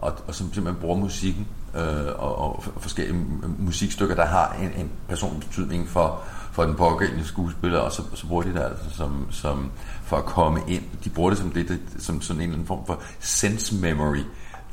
og, 0.00 0.12
og 0.26 0.34
som 0.34 0.54
simpelthen 0.54 0.80
bruger 0.80 0.96
musikken 0.96 1.46
øh, 1.74 2.06
og, 2.18 2.38
og 2.38 2.64
forskellige 2.78 3.24
musikstykker, 3.58 4.14
der 4.14 4.26
har 4.26 4.56
en, 4.62 4.80
en 4.80 4.90
personlig 5.08 5.48
betydning 5.48 5.88
for, 5.88 6.20
for 6.52 6.64
den 6.64 6.74
pågældende 6.74 7.24
skuespiller, 7.24 7.78
og 7.78 7.92
så, 7.92 8.02
så 8.14 8.26
bruger 8.26 8.42
de 8.42 8.54
det 8.54 8.60
altså 8.60 8.96
som, 8.96 9.26
som 9.30 9.70
for 10.04 10.16
at 10.16 10.24
komme 10.24 10.60
ind. 10.68 10.82
De 11.04 11.10
bruger 11.10 11.30
det 11.30 11.38
som, 11.38 11.50
det, 11.50 11.68
det, 11.68 11.80
som 11.98 12.20
sådan 12.20 12.40
en 12.40 12.42
eller 12.42 12.54
anden 12.54 12.66
form 12.66 12.86
for 12.86 13.02
sense 13.20 13.74
memory 13.74 14.24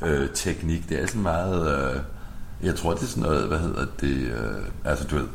øh, 0.02 0.28
teknik. 0.34 0.88
Det 0.88 1.02
er 1.02 1.06
sådan 1.06 1.22
meget... 1.22 1.94
Øh, 1.94 2.00
jeg 2.62 2.76
tror, 2.76 2.94
det 2.94 3.02
er 3.02 3.06
sådan 3.06 3.22
noget, 3.22 3.48
hvad 3.48 3.58
hedder 3.58 3.86
det, 4.00 4.16
øh, 4.16 4.64
altså 4.84 5.06
du 5.06 5.16
ved, 5.16 5.26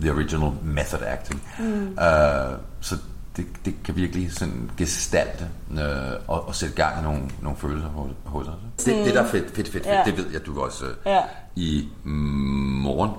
the 0.00 0.12
original 0.12 0.52
method 0.62 1.00
acting. 1.06 1.42
Mm. 1.58 1.88
Uh, 1.88 2.58
så 2.80 2.96
det, 3.40 3.64
det 3.64 3.74
kan 3.84 3.96
virkelig 3.96 4.32
sådan 4.32 4.70
gestalte 4.76 5.48
øh, 5.72 5.80
og, 6.28 6.48
og 6.48 6.54
sætte 6.54 6.74
gang 6.74 6.98
i 7.00 7.02
nogle, 7.02 7.20
nogle 7.42 7.58
følelser 7.58 7.88
hos, 8.24 8.48
os. 8.48 8.54
Det, 8.84 9.04
det 9.06 9.14
der 9.14 9.22
er 9.22 9.26
fedt, 9.28 9.44
fedt, 9.54 9.68
fedt, 9.68 9.72
fedt, 9.72 9.86
Ja. 9.86 10.02
det 10.04 10.16
ved 10.16 10.26
jeg, 10.32 10.46
du 10.46 10.60
også. 10.60 10.84
Øh, 10.84 10.90
Ja. 11.06 11.20
I 11.56 11.88
morgen 12.04 13.10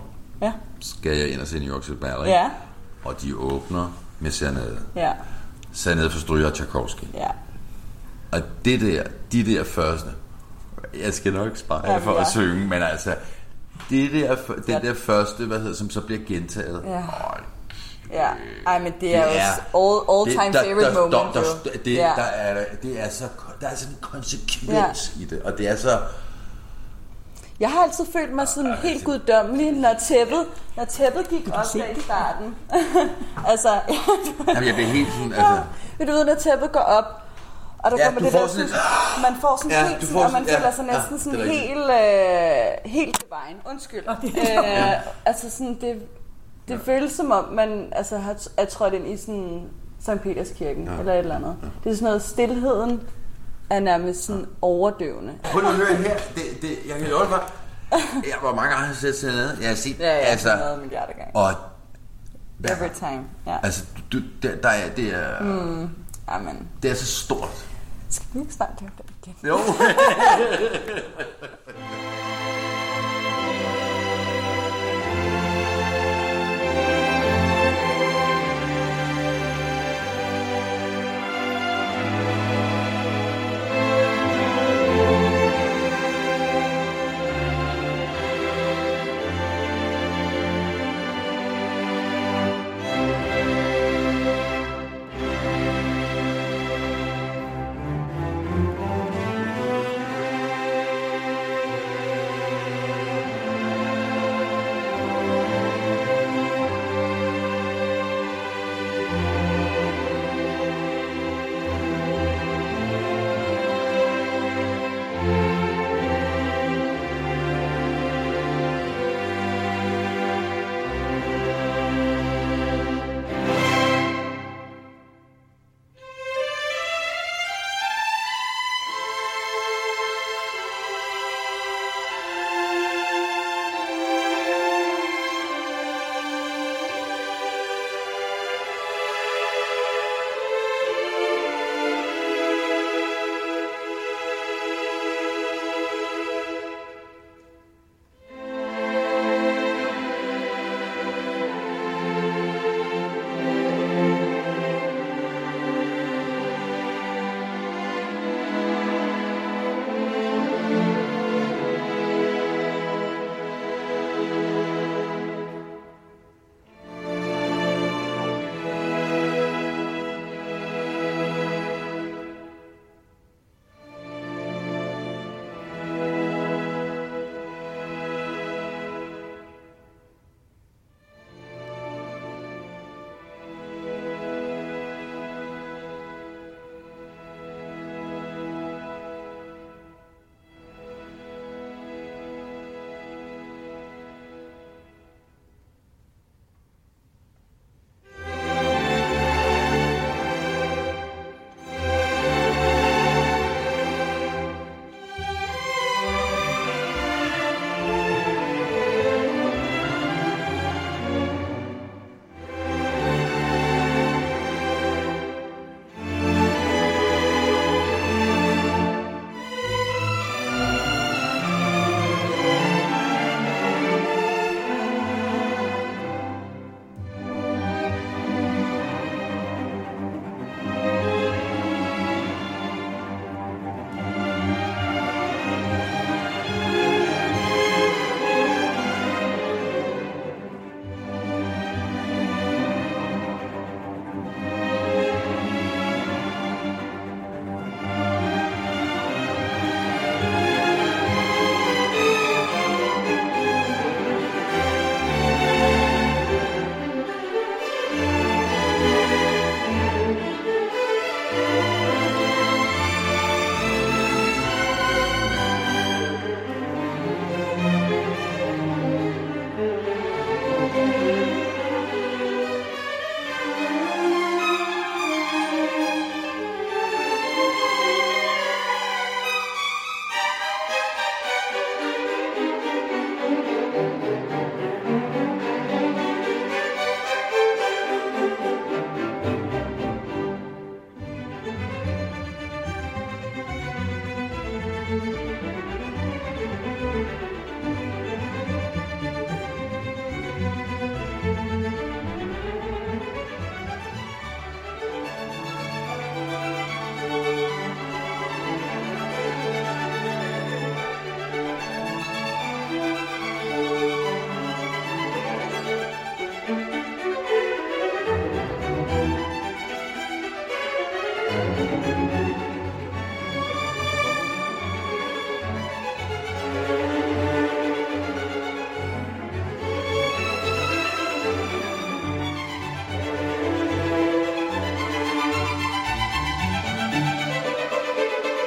Ja. 0.42 0.52
skal 0.80 1.18
jeg 1.18 1.30
ind 1.32 1.42
og 1.42 1.48
se 1.48 1.60
New 1.60 1.76
York 1.76 1.84
City 1.84 1.98
Ballet, 1.98 2.28
Ja. 2.28 2.50
og 3.04 3.22
de 3.22 3.36
åbner 3.36 3.98
med 4.20 4.32
Serenade. 4.32 4.80
Ja. 4.96 5.12
Serenade 5.74 6.10
for 6.10 6.20
Stryger 6.20 6.48
og 6.48 6.54
Tchaikovsky. 6.54 7.04
Ja. 7.14 7.28
Og 8.32 8.42
det 8.66 8.82
der, 8.82 9.04
de 9.32 9.46
der 9.46 9.64
første, 9.64 10.10
jeg 11.04 11.14
skal 11.14 11.34
nok 11.34 11.58
spare 11.58 11.92
Ja, 11.92 11.98
for 11.98 12.12
ja. 12.14 12.22
at 12.22 12.28
synge, 12.28 12.68
men 12.68 12.82
altså, 12.84 13.16
det 13.90 14.12
der, 14.12 14.36
den 14.68 14.82
der 14.82 14.94
første, 14.94 15.46
hvad 15.46 15.60
hedder, 15.60 15.76
som 15.76 15.90
så 15.90 16.02
bliver 16.02 16.22
gentaget. 16.28 16.82
Ja. 16.86 17.02
Hold 17.02 17.44
Ja. 18.12 18.28
Ej, 18.67 18.80
men 18.80 18.93
det 19.02 19.15
er 19.15 19.26
Det 19.26 19.34
jo 19.74 19.80
all, 19.80 20.19
all 20.19 20.32
time 20.32 20.54
der, 20.54 20.63
favorite 20.63 20.86
der, 20.95 21.02
moment. 21.02 21.34
Der, 21.34 21.41
der, 21.63 21.78
det, 21.86 21.93
ja. 21.95 22.12
der, 22.15 22.24
er, 22.24 22.65
det 22.84 23.00
er 23.04 23.10
så, 23.10 23.24
der 23.62 23.67
er 23.67 23.76
sådan 23.76 23.93
en 23.93 24.00
konsekvens 24.02 25.12
ja. 25.17 25.21
i 25.21 25.26
det, 25.26 25.41
og 25.41 25.58
det 25.58 25.67
er 25.69 25.76
så... 25.76 26.00
Jeg 27.60 27.69
har 27.71 27.84
altid 27.84 28.06
følt 28.13 28.34
mig 28.34 28.47
sådan 28.47 28.74
helt 28.84 29.04
guddommelig, 29.06 29.71
når 29.71 29.93
tæppet, 30.08 30.45
når 30.78 30.86
tæppet 30.86 31.30
gik 31.30 31.47
op 31.54 31.63
der 31.74 31.86
i 31.86 32.00
starten. 32.02 32.56
altså, 33.52 33.69
Jamen, 34.47 34.67
jeg 34.67 34.76
bliver 34.76 34.89
helt 34.89 35.10
sådan, 35.13 35.34
altså... 35.34 35.60
Men 36.00 36.08
du 36.08 36.13
ved, 36.13 36.26
når 36.26 36.36
tæppet 36.36 36.71
går 36.71 36.80
op, 36.80 37.06
og 37.80 37.91
der 37.91 37.97
Ja, 37.97 38.06
kommer 38.06 38.21
det 38.21 38.34
der 38.34 38.47
sådan 38.47 38.67
sådan, 38.67 39.32
man 39.32 39.41
får 39.41 39.58
sådan 39.58 39.71
Ja, 39.71 39.88
helt 39.88 40.02
sådan, 40.04 40.15
og 40.21 40.32
man 40.32 40.43
sådan- 40.47 40.47
ja, 40.47 40.58
føler 40.60 40.71
sig 40.71 40.86
ja, 40.86 40.97
næsten 40.97 41.13
det 41.15 41.24
sådan 41.24 41.39
er 41.39 41.43
rigtigt. 41.43 41.62
helt, 41.62 41.89
øh, 42.86 42.91
helt 42.91 43.17
divine. 43.24 43.60
Undskyld. 43.69 44.04
Øh, 44.24 44.93
altså 45.26 45.50
sådan, 45.50 45.78
det, 45.82 46.02
det 46.67 46.82
føles 46.86 47.12
som 47.12 47.32
om, 47.32 47.54
man 47.54 47.89
altså, 47.91 48.17
har, 48.17 48.36
er 48.58 48.65
trådt 48.65 48.93
ind 48.93 49.08
i 49.08 49.17
sådan 49.17 49.69
Sankt 50.00 50.24
Peterskirken, 50.24 50.86
ja. 50.86 51.00
eller 51.00 51.13
et 51.13 51.19
eller 51.19 51.36
andet. 51.36 51.56
Det 51.84 51.89
er 51.89 51.93
sådan 51.95 52.06
noget, 52.06 52.21
stillheden 52.21 53.02
er 53.69 53.80
nærmest 53.80 54.26
sådan 54.26 54.45
overdøvende. 54.62 55.34
Prøv 55.43 55.65
at 55.65 55.74
høre 55.76 55.95
her, 55.95 56.17
det, 56.36 56.43
det, 56.62 56.69
jeg 56.88 57.00
kan 57.00 57.08
love 57.08 57.26
dig 57.26 57.39
jeg, 57.91 58.36
hvor 58.41 58.56
mange 58.56 58.69
gange 58.69 58.78
har 58.78 58.86
jeg 58.88 58.95
set 58.95 59.15
til 59.15 59.30
ned, 59.30 59.58
jeg 59.58 59.67
har 59.67 59.76
set, 59.76 60.00
Ja, 60.00 60.06
ja, 60.06 60.12
altså, 60.12 60.50
altså, 60.50 60.65
100 60.65 60.82
milliarder 60.82 61.13
gange. 61.13 61.36
og 61.36 61.54
Every 62.63 62.89
time. 63.00 63.24
Ja. 63.47 63.58
altså, 63.63 63.86
du, 64.12 64.17
der, 64.43 64.56
der 64.56 64.69
er, 64.69 64.89
det 64.89 65.13
er, 65.13 65.43
mm. 65.43 65.89
Amen. 66.28 66.67
det 66.84 66.91
er 66.91 66.95
så 66.95 67.06
stort. 67.06 67.65
Skal 68.10 68.26
vi 68.34 68.39
ikke 68.39 68.54
snart 68.54 68.69
lave 68.82 68.91
det 68.97 69.06
igen? 69.21 69.36
Jo. 69.43 69.58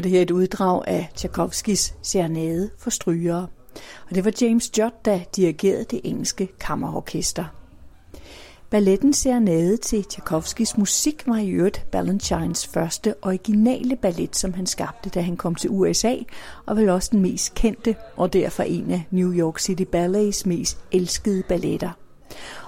hørte 0.00 0.08
her 0.08 0.22
et 0.22 0.30
uddrag 0.30 0.82
af 0.86 1.10
Tchaikovskis 1.14 1.94
Serenade 2.02 2.70
for 2.78 2.90
strygere. 2.90 3.46
Og 4.08 4.14
det 4.14 4.24
var 4.24 4.32
James 4.40 4.78
Judd, 4.78 4.94
der 5.04 5.20
dirigerede 5.36 5.84
det 5.84 6.00
engelske 6.04 6.48
kammerorkester. 6.60 7.44
Balletten 8.70 9.12
Serenade 9.12 9.76
til 9.76 10.04
Tchaikovskis 10.04 10.78
musik 10.78 11.26
var 11.26 11.36
i 11.38 11.50
øvrigt 11.50 11.86
Balanchines 11.92 12.66
første 12.66 13.14
originale 13.22 13.96
ballet, 13.96 14.36
som 14.36 14.54
han 14.54 14.66
skabte, 14.66 15.10
da 15.10 15.20
han 15.20 15.36
kom 15.36 15.54
til 15.54 15.70
USA, 15.70 16.14
og 16.66 16.76
vel 16.76 16.88
også 16.88 17.08
den 17.12 17.22
mest 17.22 17.54
kendte, 17.54 17.96
og 18.16 18.32
derfor 18.32 18.62
en 18.62 18.90
af 18.90 19.06
New 19.10 19.32
York 19.32 19.58
City 19.58 19.82
Ballets 19.82 20.46
mest 20.46 20.78
elskede 20.92 21.42
balletter. 21.48 21.90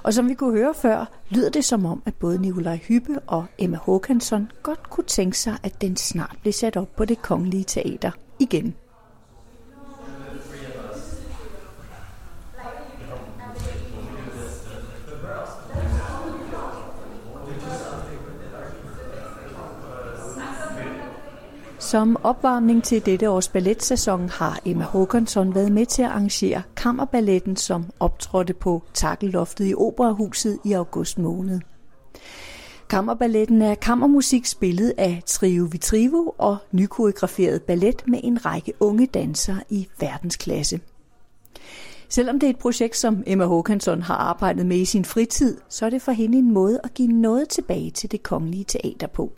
Og 0.02 0.14
som 0.14 0.28
vi 0.28 0.34
kunne 0.34 0.58
høre 0.58 0.74
før, 0.74 1.04
lyder 1.30 1.50
det 1.50 1.64
som 1.64 1.86
om, 1.86 2.02
at 2.06 2.14
både 2.14 2.42
Nikolaj 2.42 2.76
Hyppe 2.76 3.18
og 3.26 3.44
Emma 3.58 3.76
Håkansson 3.76 4.50
godt 4.62 4.90
kunne 4.90 5.04
tænke 5.04 5.38
sig, 5.38 5.56
at 5.62 5.80
den 5.80 5.96
snart 5.96 6.36
blev 6.42 6.52
sat 6.52 6.76
op 6.76 6.96
på 6.96 7.04
det 7.04 7.22
kongelige 7.22 7.64
teater 7.64 8.10
igen. 8.38 8.74
Som 21.92 22.16
opvarmning 22.22 22.84
til 22.84 23.06
dette 23.06 23.30
års 23.30 23.48
balletsæson 23.48 24.28
har 24.28 24.60
Emma 24.64 24.84
Håkonsson 24.84 25.54
været 25.54 25.72
med 25.72 25.86
til 25.86 26.02
at 26.02 26.08
arrangere 26.08 26.62
Kammerballetten, 26.76 27.56
som 27.56 27.84
optrådte 28.00 28.54
på 28.54 28.82
Takkeloftet 28.94 29.68
i 29.68 29.74
Operahuset 29.74 30.58
i 30.64 30.72
august 30.72 31.18
måned. 31.18 31.60
Kammerballetten 32.88 33.62
er 33.62 33.74
kammermusik 33.74 34.46
spillet 34.46 34.94
af 34.98 35.22
Trio 35.26 35.68
Vitrivo 35.72 36.34
og 36.38 36.56
nykoreograferet 36.72 37.62
ballet 37.62 38.08
med 38.08 38.20
en 38.22 38.46
række 38.46 38.72
unge 38.80 39.06
dansere 39.06 39.60
i 39.70 39.88
verdensklasse. 40.00 40.80
Selvom 42.08 42.40
det 42.40 42.46
er 42.46 42.50
et 42.50 42.58
projekt, 42.58 42.96
som 42.96 43.22
Emma 43.26 43.44
Håkansson 43.44 44.02
har 44.02 44.16
arbejdet 44.16 44.66
med 44.66 44.76
i 44.76 44.84
sin 44.84 45.04
fritid, 45.04 45.58
så 45.68 45.86
er 45.86 45.90
det 45.90 46.02
for 46.02 46.12
hende 46.12 46.38
en 46.38 46.52
måde 46.52 46.80
at 46.84 46.94
give 46.94 47.12
noget 47.12 47.48
tilbage 47.48 47.90
til 47.90 48.12
det 48.12 48.22
kongelige 48.22 48.64
teater 48.64 49.06
på. 49.06 49.32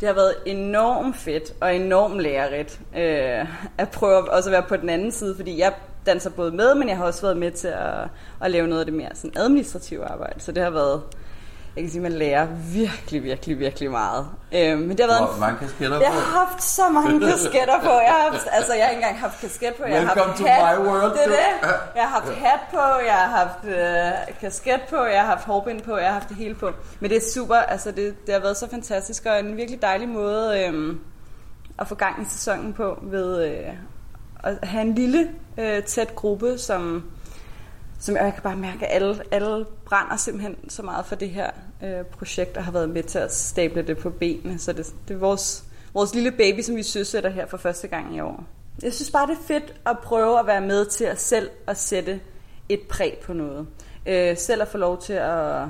Det 0.00 0.08
har 0.08 0.14
været 0.14 0.34
enormt 0.46 1.16
fedt 1.16 1.52
og 1.60 1.76
enormt 1.76 2.20
lærerigt 2.20 2.80
øh, 2.96 3.46
at 3.78 3.90
prøve 3.92 4.30
også 4.30 4.50
at 4.50 4.52
være 4.52 4.62
på 4.68 4.76
den 4.76 4.88
anden 4.88 5.12
side, 5.12 5.36
fordi 5.36 5.58
jeg 5.58 5.72
danser 6.06 6.30
både 6.30 6.52
med, 6.52 6.74
men 6.74 6.88
jeg 6.88 6.96
har 6.96 7.04
også 7.04 7.22
været 7.22 7.36
med 7.36 7.50
til 7.50 7.68
at, 7.68 8.08
at 8.40 8.50
lave 8.50 8.66
noget 8.66 8.80
af 8.80 8.86
det 8.86 8.94
mere 8.94 9.10
sådan 9.14 9.32
administrative 9.36 10.04
arbejde. 10.04 10.40
Så 10.40 10.52
det 10.52 10.62
har 10.62 10.70
været 10.70 11.02
jeg 11.76 11.84
kan 11.84 11.90
sige, 11.90 12.02
man 12.02 12.12
lærer 12.12 12.46
virkelig, 12.72 13.22
virkelig, 13.22 13.58
virkelig 13.58 13.90
meget. 13.90 14.26
Øhm, 14.54 14.78
men 14.78 14.90
det 14.90 15.00
har 15.00 15.06
været 15.06 15.30
Hvor 15.30 15.40
mange 15.40 15.58
kasketter 15.58 15.98
på? 15.98 16.02
Jeg 16.02 16.12
har 16.12 16.46
haft 16.46 16.62
så 16.62 16.88
mange 16.88 17.20
kasketter 17.20 17.80
på. 17.80 17.90
Jeg 17.90 18.12
har 18.18 18.30
haft, 18.30 18.48
altså, 18.52 18.74
jeg 18.74 18.84
har 18.84 18.90
ikke 18.90 19.02
engang 19.02 19.20
haft 19.20 19.40
kasket 19.40 19.74
på. 19.74 19.82
Jeg 19.84 19.92
Welcome 19.92 20.20
har 20.20 20.26
haft 20.26 20.38
to 20.38 20.46
hat. 20.46 20.78
my 20.78 20.86
world. 20.86 21.12
Det 21.12 21.22
er 21.24 21.28
det. 21.28 21.68
Jeg 21.96 22.02
har 22.02 22.20
haft 22.20 22.34
hat 22.34 22.60
på, 22.70 22.80
jeg 23.06 23.14
har 23.14 23.28
haft 23.36 23.64
øh, 23.64 24.34
kasket 24.40 24.80
på, 24.90 24.96
jeg 24.96 25.20
har 25.20 25.26
haft 25.26 25.44
hårbind 25.44 25.82
på, 25.82 25.96
jeg 25.96 26.06
har 26.06 26.12
haft 26.12 26.28
det 26.28 26.36
hele 26.36 26.54
på. 26.54 26.70
Men 27.00 27.10
det 27.10 27.16
er 27.16 27.30
super, 27.34 27.56
altså 27.56 27.90
det, 27.90 28.26
det 28.26 28.34
har 28.34 28.40
været 28.40 28.56
så 28.56 28.70
fantastisk, 28.70 29.26
og 29.26 29.40
en 29.40 29.56
virkelig 29.56 29.82
dejlig 29.82 30.08
måde 30.08 30.66
øh, 30.68 30.96
at 31.78 31.88
få 31.88 31.94
gang 31.94 32.22
i 32.22 32.24
sæsonen 32.24 32.72
på, 32.72 32.98
ved 33.02 33.46
øh, 33.46 33.66
at 34.44 34.58
have 34.62 34.82
en 34.82 34.94
lille, 34.94 35.30
øh, 35.58 35.82
tæt 35.82 36.14
gruppe, 36.14 36.58
som 36.58 37.04
som 37.98 38.16
jeg 38.16 38.32
kan 38.34 38.42
bare 38.42 38.56
mærke, 38.56 38.86
at 38.86 39.02
alle, 39.02 39.22
alle 39.30 39.66
brænder 39.84 40.16
simpelthen 40.16 40.70
så 40.70 40.82
meget 40.82 41.06
for 41.06 41.14
det 41.14 41.30
her 41.30 41.50
øh, 41.84 42.04
projekt, 42.04 42.56
og 42.56 42.64
har 42.64 42.72
været 42.72 42.88
med 42.88 43.02
til 43.02 43.18
at 43.18 43.34
stable 43.34 43.82
det 43.82 43.98
på 43.98 44.10
benene. 44.10 44.58
Så 44.58 44.72
det, 44.72 44.94
det 45.08 45.14
er 45.14 45.18
vores, 45.18 45.64
vores 45.94 46.14
lille 46.14 46.30
baby, 46.30 46.60
som 46.60 46.76
vi 46.76 46.82
søsætter 46.82 47.30
her 47.30 47.46
for 47.46 47.56
første 47.56 47.88
gang 47.88 48.16
i 48.16 48.20
år. 48.20 48.44
Jeg 48.82 48.92
synes 48.92 49.10
bare, 49.10 49.26
det 49.26 49.32
er 49.32 49.46
fedt 49.46 49.74
at 49.86 49.98
prøve 49.98 50.38
at 50.38 50.46
være 50.46 50.60
med 50.60 50.86
til 50.86 51.04
at 51.04 51.20
selv 51.20 51.50
at 51.66 51.76
sætte 51.76 52.20
et 52.68 52.80
præg 52.80 53.18
på 53.24 53.32
noget. 53.32 53.66
Øh, 54.06 54.36
selv 54.36 54.62
at 54.62 54.68
få 54.68 54.78
lov 54.78 55.02
til 55.02 55.12
at, 55.12 55.62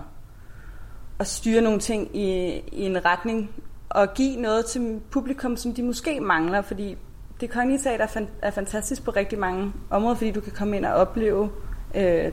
at 1.19 1.27
styre 1.27 1.61
nogle 1.61 1.81
ting 1.81 2.17
i, 2.17 2.59
i 2.73 2.83
en 2.83 3.05
retning, 3.05 3.51
og 3.89 4.15
give 4.15 4.37
noget 4.41 4.67
til 4.67 5.01
publikum, 5.11 5.57
som 5.57 5.75
de 5.75 5.83
måske 5.83 6.21
mangler, 6.21 6.63
fordi 6.63 6.97
det 7.41 7.51
kongelige 7.51 7.83
teater 7.83 8.07
er, 8.15 8.25
er 8.43 8.51
fantastisk 8.51 9.05
på 9.05 9.11
rigtig 9.11 9.39
mange 9.39 9.73
områder, 9.91 10.15
fordi 10.15 10.31
du 10.31 10.41
kan 10.41 10.53
komme 10.53 10.77
ind 10.77 10.87
og 10.87 10.93
opleve 10.95 11.51
øh, 11.97 12.33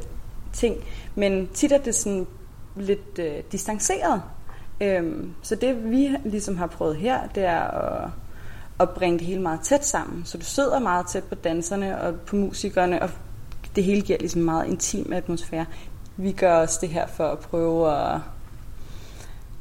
ting. 0.54 0.76
Men 1.16 1.48
tit 1.54 1.72
er 1.72 1.78
det 1.78 1.96
sådan 1.96 2.28
lidt 2.76 3.20
øh, 3.20 3.44
distanceret. 3.52 4.22
Øhm, 4.82 5.34
så 5.42 5.56
det 5.56 5.92
vi 5.92 6.10
ligesom 6.26 6.58
har 6.58 6.68
prøvet 6.68 6.96
her, 6.96 7.28
det 7.28 7.44
er 7.44 7.62
at, 7.62 8.10
at 8.80 8.90
bringe 8.90 9.20
det 9.20 9.28
hele 9.28 9.42
meget 9.42 9.60
tæt 9.62 9.86
sammen. 9.86 10.26
Så 10.26 10.38
du 10.38 10.46
sidder 10.46 10.80
meget 10.80 11.08
tæt 11.08 11.24
på 11.24 11.36
danserne 11.36 12.02
og 12.02 12.16
på 12.20 12.36
musikerne, 12.36 13.02
og 13.02 13.10
det 13.76 13.84
hele 13.84 14.02
giver 14.02 14.20
ligesom 14.20 14.42
meget 14.42 14.68
intim 14.68 15.14
atmosfære. 15.14 15.66
Vi 16.18 16.32
gør 16.32 16.56
også 16.58 16.78
det 16.82 16.90
her 16.90 17.08
for 17.08 17.28
at 17.28 17.40
prøve 17.40 17.92
at, 17.92 18.20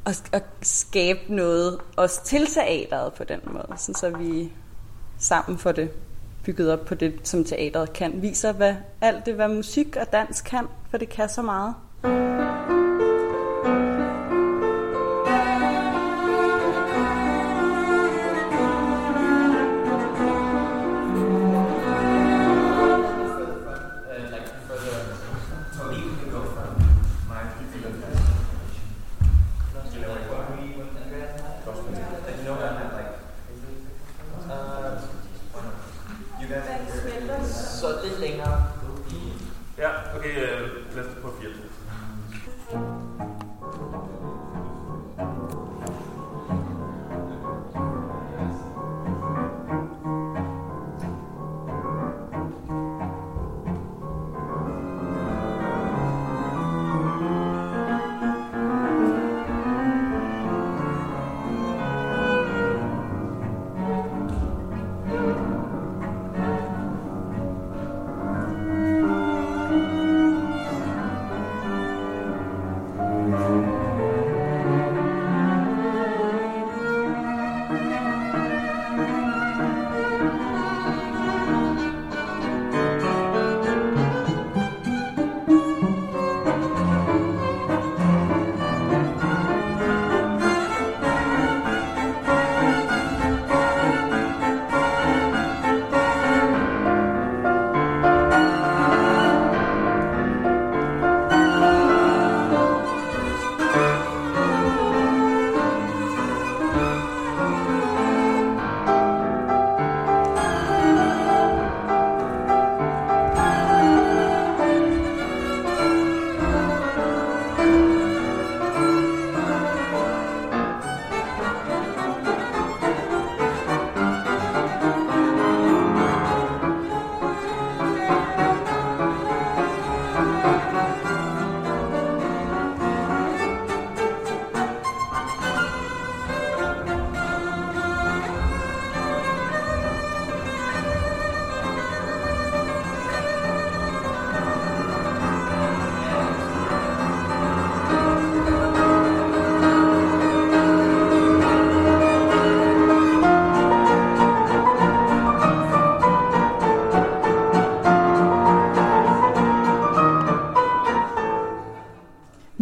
at, 0.05 0.23
at 0.31 0.43
skabe 0.61 1.19
noget 1.29 1.79
også 1.95 2.23
til 2.25 2.47
teateret 2.47 3.13
på 3.13 3.23
den 3.23 3.39
måde, 3.45 3.67
sådan 3.77 3.95
så 3.95 4.09
vi 4.09 4.51
sammen 5.17 5.57
får 5.57 5.71
det 5.71 5.91
bygget 6.45 6.71
op 6.71 6.85
på 6.85 6.95
det, 6.95 7.13
som 7.23 7.43
teateret 7.43 7.93
kan. 7.93 8.21
Viser 8.21 8.51
hvad, 8.51 8.75
alt 9.01 9.25
det, 9.25 9.33
hvad 9.33 9.47
musik 9.47 9.95
og 9.95 10.13
dans 10.13 10.41
kan, 10.41 10.67
for 10.89 10.97
det 10.97 11.09
kan 11.09 11.29
så 11.29 11.41
meget. 11.41 12.32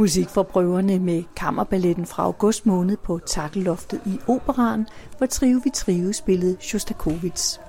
Musik 0.02 0.30
for 0.30 0.44
prøverne 0.44 1.00
med 1.00 1.24
kammerballetten 1.36 2.06
fra 2.06 2.24
august 2.24 2.66
måned 2.66 2.98
på 2.98 3.20
Takkeloftet 3.26 4.02
i 4.06 4.20
Operan, 4.28 4.88
hvor 5.18 5.26
Trio 5.28 5.62
vi 5.64 5.70
Trio 5.70 6.14
spillede 6.14 6.58
Shostakovich. 6.60 7.60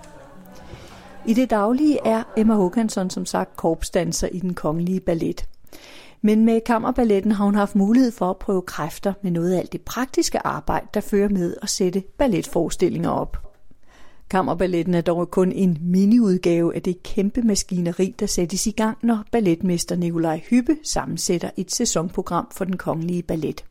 I 1.27 1.35
det 1.35 1.51
daglige 1.51 1.99
er 2.05 2.23
Emma 2.37 2.55
Håkansson 2.55 3.11
som 3.11 3.27
sagt 3.27 3.57
korpsdanser 3.57 4.29
i 4.29 4.39
den 4.39 4.55
kongelige 4.55 5.01
ballet. 5.01 5.49
Men 6.23 6.45
med 6.45 6.61
kammerballetten 6.61 7.33
har 7.33 7.45
hun 7.45 7.55
haft 7.55 7.75
mulighed 7.75 8.13
for 8.13 8.31
at 8.31 8.39
prøve 8.39 8.63
kræfter 8.63 9.13
med 9.23 9.31
noget 9.31 9.53
af 9.53 9.59
alt 9.59 9.73
det 9.73 9.81
praktiske 9.81 10.47
arbejde, 10.47 10.87
der 10.95 11.01
fører 11.01 11.29
med 11.29 11.57
at 11.63 11.69
sætte 11.69 12.03
balletforestillinger 12.19 13.11
op. 13.11 13.52
Kammerballetten 14.33 14.95
er 14.95 15.01
dog 15.01 15.31
kun 15.31 15.53
en 15.53 15.79
miniudgave 15.81 16.75
af 16.75 16.83
det 16.83 17.03
kæmpe 17.03 17.43
maskineri, 17.43 18.15
der 18.19 18.27
sættes 18.27 18.67
i 18.67 18.71
gang, 18.71 18.99
når 19.03 19.25
balletmester 19.33 19.97
Nikolaj 19.97 20.41
Hyppe 20.51 20.77
sammensætter 20.83 21.51
et 21.57 21.75
sæsonprogram 21.75 22.49
for 22.53 22.65
den 22.65 22.77
kongelige 22.77 23.23
ballet. 23.23 23.65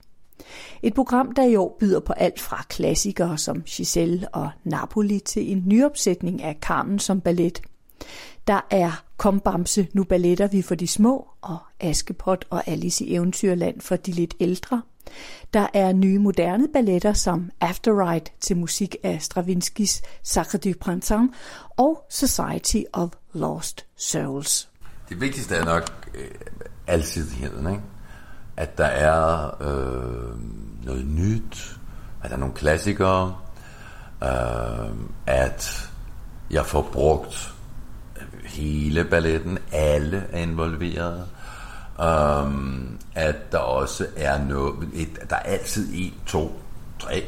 Et 0.84 0.93
program, 0.93 1.32
der 1.32 1.43
i 1.43 1.56
år 1.56 1.78
byder 1.80 2.00
på 2.00 2.13
alt 2.13 2.39
fra 2.39 2.65
klassikere 2.69 3.38
som 3.38 3.62
Giselle 3.62 4.28
og 4.30 4.50
Napoli 4.63 5.19
til 5.19 5.52
en 5.52 5.63
nyopsætning 5.65 6.43
af 6.43 6.58
Carmen 6.62 7.00
som 7.00 7.21
ballet. 7.21 7.62
Der 8.47 8.61
er 8.69 9.03
Kombamse 9.17 9.87
nu 9.93 10.03
balletter 10.03 10.47
vi 10.47 10.61
for 10.61 10.75
de 10.75 10.87
små, 10.87 11.27
og 11.41 11.57
Askepot 11.79 12.45
og 12.49 12.67
Alice 12.67 13.05
i 13.05 13.15
Eventyrland 13.15 13.81
for 13.81 13.95
de 13.95 14.11
lidt 14.11 14.33
ældre. 14.39 14.81
Der 15.53 15.67
er 15.73 15.93
nye 15.93 16.19
moderne 16.19 16.67
balletter 16.73 17.13
som 17.13 17.51
After 17.61 17.91
Ride 17.91 18.25
til 18.39 18.57
musik 18.57 18.95
af 19.03 19.21
Stravinskis 19.21 20.01
Sacre 20.23 20.57
du 20.59 20.73
Printemps 20.81 21.37
og 21.77 22.05
Society 22.09 22.81
of 22.93 23.09
Lost 23.33 23.85
Souls. 23.95 24.69
Det 25.09 25.21
vigtigste 25.21 25.55
er 25.55 25.65
nok 25.65 26.09
øh, 26.15 26.31
alsidigheden, 26.87 27.67
ikke? 27.67 27.81
At 28.57 28.77
der 28.77 28.85
er 28.85 29.45
øh, 29.61 30.35
noget 30.85 31.05
nyt, 31.05 31.79
at 32.23 32.29
der 32.29 32.35
er 32.35 32.39
nogle 32.39 32.55
klassikere, 32.55 33.35
øh, 34.23 34.89
at 35.25 35.89
jeg 36.51 36.65
får 36.65 36.89
brugt 36.93 37.53
hele 38.51 39.03
balletten, 39.03 39.57
alle 39.71 40.23
er 40.31 40.39
involveret, 40.39 41.25
um, 41.99 42.99
at 43.15 43.51
der 43.51 43.57
også 43.57 44.07
er 44.15 44.45
noget, 44.45 44.89
et, 44.93 45.29
der 45.29 45.35
er 45.35 45.39
altid 45.39 45.89
en, 45.93 46.13
to, 46.25 46.61
tre 46.99 47.23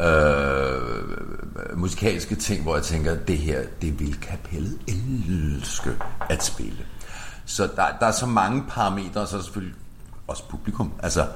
øh, 0.00 1.78
musikalske 1.78 2.34
ting, 2.34 2.62
hvor 2.62 2.74
jeg 2.74 2.84
tænker, 2.84 3.16
det 3.16 3.38
her, 3.38 3.62
det 3.82 4.00
vil 4.00 4.20
kapellet 4.20 4.78
elske 4.88 5.90
at 6.30 6.44
spille. 6.44 6.86
Så 7.46 7.68
der, 7.76 7.86
der 8.00 8.06
er 8.06 8.12
så 8.12 8.26
mange 8.26 8.64
parametre, 8.68 9.20
og 9.20 9.28
så 9.28 9.42
selvfølgelig 9.42 9.76
også 10.26 10.42
publikum. 10.48 10.92
Altså, 11.02 11.26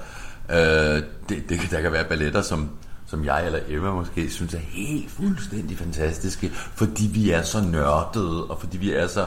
øh, 0.51 1.03
det, 1.29 1.49
det, 1.49 1.61
der 1.71 1.81
kan 1.81 1.93
være 1.93 2.05
balletter, 2.05 2.43
som, 2.43 2.71
som 3.13 3.25
jeg 3.25 3.47
eller 3.47 3.61
Emma 3.69 3.91
måske 3.91 4.31
synes 4.31 4.55
er 4.55 4.59
helt 4.59 5.11
fuldstændig 5.11 5.79
fantastiske, 5.79 6.51
fordi 6.75 7.11
vi 7.15 7.31
er 7.31 7.43
så 7.43 7.61
nørdede, 7.61 8.47
og 8.47 8.61
fordi 8.61 8.79
vi 8.79 8.93
er 8.93 9.07
så 9.07 9.27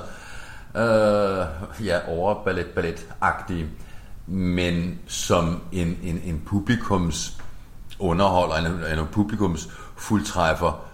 øh, 0.75 1.85
ja, 1.85 1.99
over 2.07 2.43
ballet 2.43 2.65
ballet 2.65 3.07
agtige 3.21 3.67
men 4.27 4.99
som 5.07 5.61
en, 5.71 5.97
en, 6.03 6.21
en 6.25 6.41
publikums 6.45 7.37
underholder, 7.99 8.55
en, 8.55 8.99
en 8.99 9.05
publikums 9.11 9.69
fuldtræffer, 9.97 10.85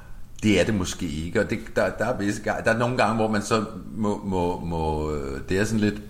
det 0.43 0.61
er 0.61 0.65
det 0.65 0.73
måske 0.73 1.07
ikke, 1.07 1.39
og 1.39 1.49
det, 1.49 1.59
der, 1.75 1.89
der, 1.89 2.05
er 2.05 2.17
visse, 2.17 2.43
der 2.43 2.73
er 2.73 2.77
nogle 2.77 2.97
gange, 2.97 3.15
hvor 3.15 3.27
man 3.27 3.41
så 3.41 3.65
må, 3.95 4.21
må, 4.23 4.59
må 4.59 5.11
øh, 5.11 5.41
det 5.49 5.59
er 5.59 5.65
sådan 5.65 5.79
lidt 5.79 6.01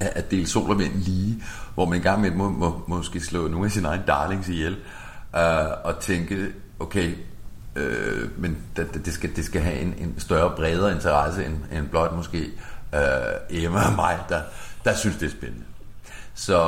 at 0.00 0.30
dele 0.30 0.46
sol 0.46 0.70
og 0.70 0.78
vind 0.78 0.94
lige, 0.94 1.42
hvor 1.74 1.86
man 1.86 2.00
gang 2.00 2.20
med 2.20 2.30
må, 2.30 2.50
må, 2.50 2.82
måske 2.88 3.20
slå 3.20 3.48
nogle 3.48 3.66
af 3.66 3.72
sine 3.72 3.88
egne 3.88 4.04
darlings 4.06 4.48
ihjel, 4.48 4.72
øh, 4.72 4.99
Øh, 5.36 5.66
og 5.84 6.00
tænke, 6.00 6.52
okay, 6.78 7.14
øh, 7.76 8.40
men 8.40 8.58
det, 8.76 9.04
det, 9.04 9.12
skal, 9.12 9.36
det 9.36 9.44
skal 9.44 9.60
have 9.60 9.78
en, 9.78 9.94
en 9.98 10.14
større, 10.18 10.56
bredere 10.56 10.92
interesse 10.92 11.44
end, 11.44 11.58
end 11.72 11.88
blot 11.88 12.16
måske 12.16 12.38
øh, 12.94 13.00
Emma 13.50 13.86
og 13.86 13.92
mig, 13.96 14.18
der, 14.28 14.40
der 14.84 14.94
synes, 14.94 15.16
det 15.16 15.26
er 15.26 15.30
spændende. 15.30 15.64
Så 16.34 16.58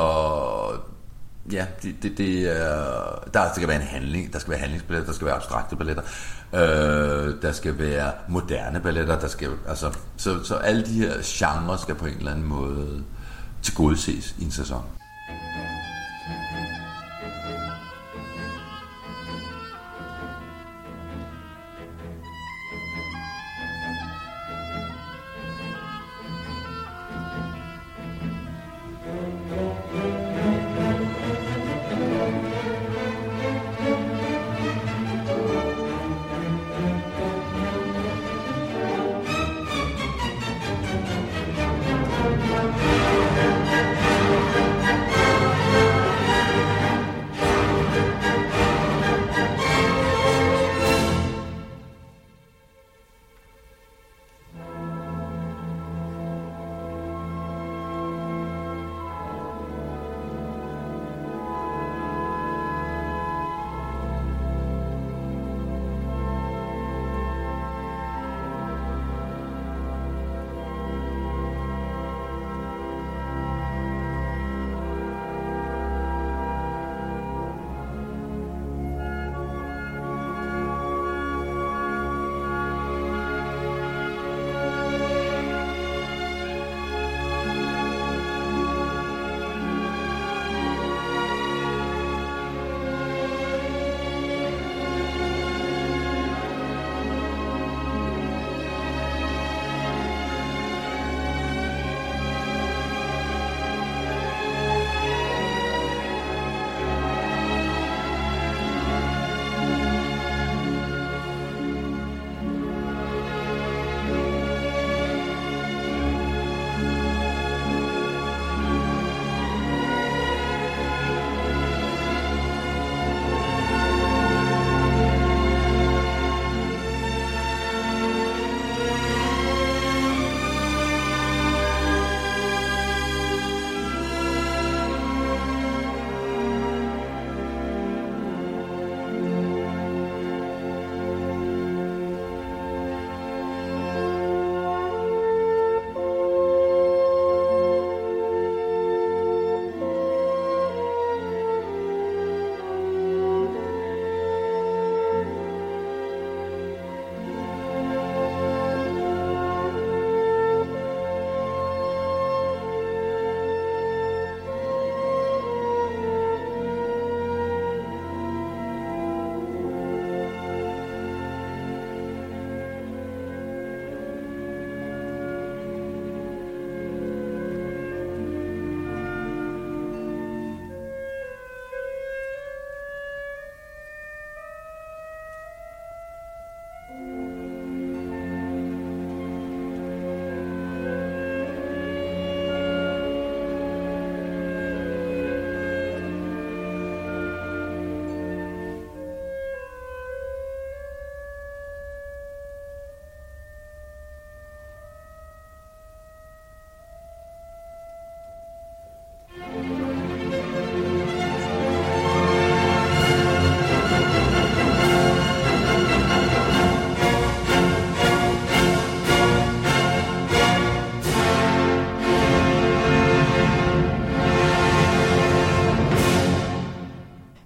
ja, 1.51 1.65
det, 1.83 1.95
det, 2.03 2.17
det 2.17 2.61
er, 2.61 3.29
der 3.33 3.53
skal 3.55 3.67
være 3.67 3.81
en 3.81 3.87
handling, 3.87 4.33
der 4.33 4.39
skal 4.39 4.51
være 4.51 4.59
handlingsballetter, 4.59 5.05
der 5.05 5.15
skal 5.15 5.25
være 5.25 5.35
abstrakte 5.35 5.75
balletter, 5.75 6.03
øh, 6.53 7.41
der 7.41 7.51
skal 7.51 7.79
være 7.79 8.11
moderne 8.27 8.79
balletter, 8.79 9.19
der 9.19 9.27
skal, 9.27 9.49
altså, 9.67 9.97
så, 10.17 10.43
så 10.43 10.55
alle 10.55 10.85
de 10.85 10.93
her 10.93 11.13
genrer 11.23 11.77
skal 11.77 11.95
på 11.95 12.05
en 12.05 12.17
eller 12.17 12.31
anden 12.31 12.47
måde 12.47 13.03
tilgodeses 13.61 14.35
i 14.39 14.43
en 14.43 14.51
sæson. 14.51 14.83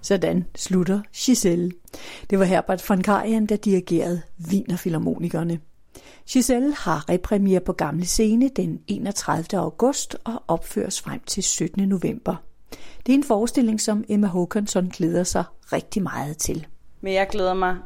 Sådan 0.08 0.44
slutter 0.56 1.00
Giselle. 1.14 1.70
Det 2.30 2.38
var 2.38 2.44
Herbert 2.44 2.88
von 2.88 3.02
Karajan, 3.02 3.46
der 3.46 3.56
dirigerede 3.56 4.22
Wiener 4.50 5.58
Giselle 6.28 6.74
har 6.74 7.08
repremiere 7.08 7.60
på 7.60 7.72
Gamle 7.72 8.06
Scene 8.06 8.48
den 8.48 8.80
31. 8.86 9.58
august 9.58 10.16
og 10.24 10.42
opføres 10.48 11.00
frem 11.00 11.20
til 11.26 11.42
17. 11.42 11.88
november. 11.88 12.36
Det 13.06 13.12
er 13.12 13.16
en 13.16 13.24
forestilling, 13.24 13.80
som 13.80 14.04
Emma 14.08 14.26
Håkansson 14.26 14.88
glæder 14.88 15.24
sig 15.24 15.44
rigtig 15.72 16.02
meget 16.02 16.36
til. 16.36 16.66
Men 17.00 17.14
jeg 17.14 17.28
glæder 17.30 17.54
mig 17.54 17.76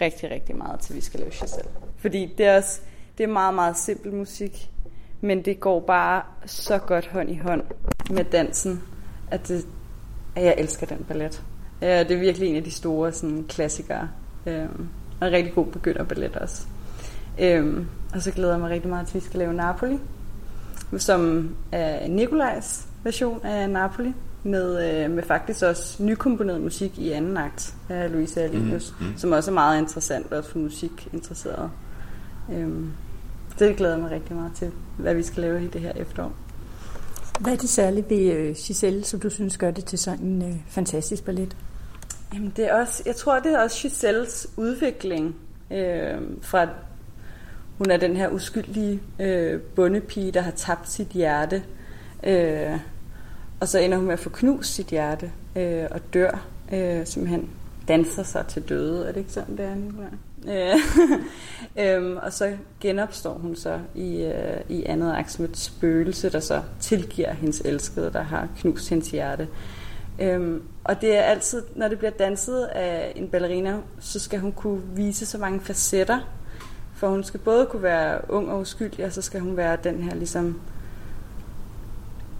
rigtig, 0.00 0.30
rigtig 0.30 0.56
meget 0.56 0.80
til, 0.80 0.92
at 0.92 0.96
vi 0.96 1.00
skal 1.00 1.20
lave 1.20 1.30
Giselle. 1.30 1.70
Fordi 1.96 2.34
det 2.38 2.46
er, 2.46 2.56
også, 2.56 2.80
det 3.18 3.24
er 3.24 3.28
meget, 3.28 3.54
meget 3.54 3.78
simpel 3.78 4.12
musik, 4.12 4.70
men 5.20 5.44
det 5.44 5.60
går 5.60 5.80
bare 5.80 6.22
så 6.46 6.78
godt 6.78 7.06
hånd 7.06 7.30
i 7.30 7.36
hånd 7.36 7.62
med 8.10 8.24
dansen, 8.24 8.82
at, 9.30 9.48
det, 9.48 9.66
at 10.36 10.44
jeg 10.44 10.54
elsker 10.58 10.86
den 10.86 11.04
ballet. 11.08 11.42
Ja, 11.82 12.02
det 12.02 12.10
er 12.10 12.20
virkelig 12.20 12.48
en 12.48 12.56
af 12.56 12.64
de 12.64 12.70
store 12.70 13.12
sådan, 13.12 13.44
klassikere. 13.48 14.08
Øhm, 14.46 14.88
og 15.20 15.28
en 15.28 15.32
rigtig 15.32 15.54
god 15.54 15.66
begynderballet 15.66 16.36
også. 16.36 16.62
Øhm, 17.40 17.86
og 18.14 18.22
så 18.22 18.30
glæder 18.30 18.52
jeg 18.52 18.60
mig 18.60 18.70
rigtig 18.70 18.90
meget 18.90 19.06
til, 19.06 19.18
at 19.18 19.22
vi 19.22 19.28
skal 19.28 19.38
lave 19.38 19.52
Napoli, 19.52 19.98
som 20.98 21.50
er 21.72 22.08
Nikolajs 22.08 22.86
version 23.04 23.46
af 23.46 23.70
Napoli, 23.70 24.12
med, 24.42 25.04
øh, 25.04 25.10
med 25.10 25.22
faktisk 25.22 25.62
også 25.62 26.02
nykomponeret 26.02 26.60
musik 26.60 26.98
i 26.98 27.10
anden 27.10 27.36
akt 27.36 27.74
af 27.88 28.12
Louise 28.12 28.42
Alinius, 28.42 28.94
mm, 29.00 29.06
mm. 29.06 29.12
som 29.16 29.32
også 29.32 29.50
er 29.50 29.54
meget 29.54 29.78
interessant, 29.78 30.32
også 30.32 30.50
for 30.50 30.58
musikinteresserede. 30.58 31.70
Øhm, 32.52 32.92
det 33.58 33.76
glæder 33.76 33.94
jeg 33.94 34.02
mig 34.02 34.10
rigtig 34.10 34.36
meget 34.36 34.52
til, 34.54 34.70
hvad 34.96 35.14
vi 35.14 35.22
skal 35.22 35.42
lave 35.42 35.64
i 35.64 35.66
det 35.66 35.80
her 35.80 35.92
efterår. 35.96 36.32
Hvad 37.40 37.52
er 37.52 37.56
det 37.56 37.68
særligt 37.68 38.10
ved 38.10 38.32
øh, 38.32 38.54
Giselle, 38.54 39.04
som 39.04 39.20
du 39.20 39.30
synes 39.30 39.56
gør 39.56 39.70
det 39.70 39.84
til 39.84 39.98
sådan 39.98 40.26
en 40.26 40.42
øh, 40.42 40.56
fantastisk 40.66 41.24
ballet? 41.24 41.56
Jamen 42.34 42.52
det 42.56 42.70
er 42.70 42.74
også, 42.74 43.02
jeg 43.06 43.16
tror, 43.16 43.38
det 43.38 43.52
er 43.52 43.58
også 43.58 43.82
Giselles 43.82 44.46
udvikling 44.56 45.36
øh, 45.70 46.20
fra 46.42 46.68
hun 47.78 47.90
er 47.90 47.96
den 47.96 48.16
her 48.16 48.28
uskyldige 48.28 49.00
øh, 49.20 49.60
bundepige, 49.60 50.32
der 50.32 50.40
har 50.40 50.50
tabt 50.50 50.90
sit 50.90 51.08
hjerte. 51.08 51.62
Øh, 52.24 52.78
og 53.60 53.68
så 53.68 53.78
ender 53.78 53.96
hun 53.96 54.06
med 54.06 54.12
at 54.12 54.20
få 54.20 54.30
knust 54.30 54.74
sit 54.74 54.86
hjerte 54.86 55.32
øh, 55.56 55.84
og 55.90 56.00
dør, 56.14 56.46
øh, 56.72 57.06
simpelthen 57.06 57.50
danser 57.88 58.22
sig 58.22 58.46
til 58.46 58.62
døde. 58.68 59.08
Er 59.08 59.12
det 59.12 59.20
ikke 59.20 59.32
sådan, 59.32 59.56
det 59.56 59.64
er? 59.64 59.76
Øh, 60.48 60.78
øhm, 61.96 62.16
og 62.16 62.32
så 62.32 62.56
genopstår 62.80 63.34
hun 63.34 63.56
så 63.56 63.80
i, 63.94 64.22
øh, 64.22 64.60
i 64.68 64.84
andet 64.84 65.14
akt 65.14 65.32
som 65.32 65.44
et 65.44 65.56
spøgelse, 65.56 66.30
der 66.30 66.40
så 66.40 66.62
tilgiver 66.80 67.32
hendes 67.32 67.60
elskede, 67.60 68.12
der 68.12 68.22
har 68.22 68.48
knust 68.56 68.88
hendes 68.88 69.10
hjerte. 69.10 69.48
Øhm, 70.18 70.62
og 70.84 71.00
det 71.00 71.16
er 71.16 71.22
altid, 71.22 71.62
når 71.76 71.88
det 71.88 71.98
bliver 71.98 72.10
danset 72.10 72.64
af 72.64 73.12
en 73.16 73.28
ballerina, 73.28 73.76
så 74.00 74.18
skal 74.18 74.40
hun 74.40 74.52
kunne 74.52 74.82
vise 74.94 75.26
så 75.26 75.38
mange 75.38 75.60
facetter. 75.60 76.18
For 76.94 77.08
hun 77.08 77.24
skal 77.24 77.40
både 77.40 77.66
kunne 77.66 77.82
være 77.82 78.20
ung 78.28 78.50
og 78.50 78.60
uskyldig, 78.60 79.04
og 79.04 79.12
så 79.12 79.22
skal 79.22 79.40
hun 79.40 79.56
være 79.56 79.76
den 79.84 80.02
her 80.02 80.14
ligesom 80.14 80.60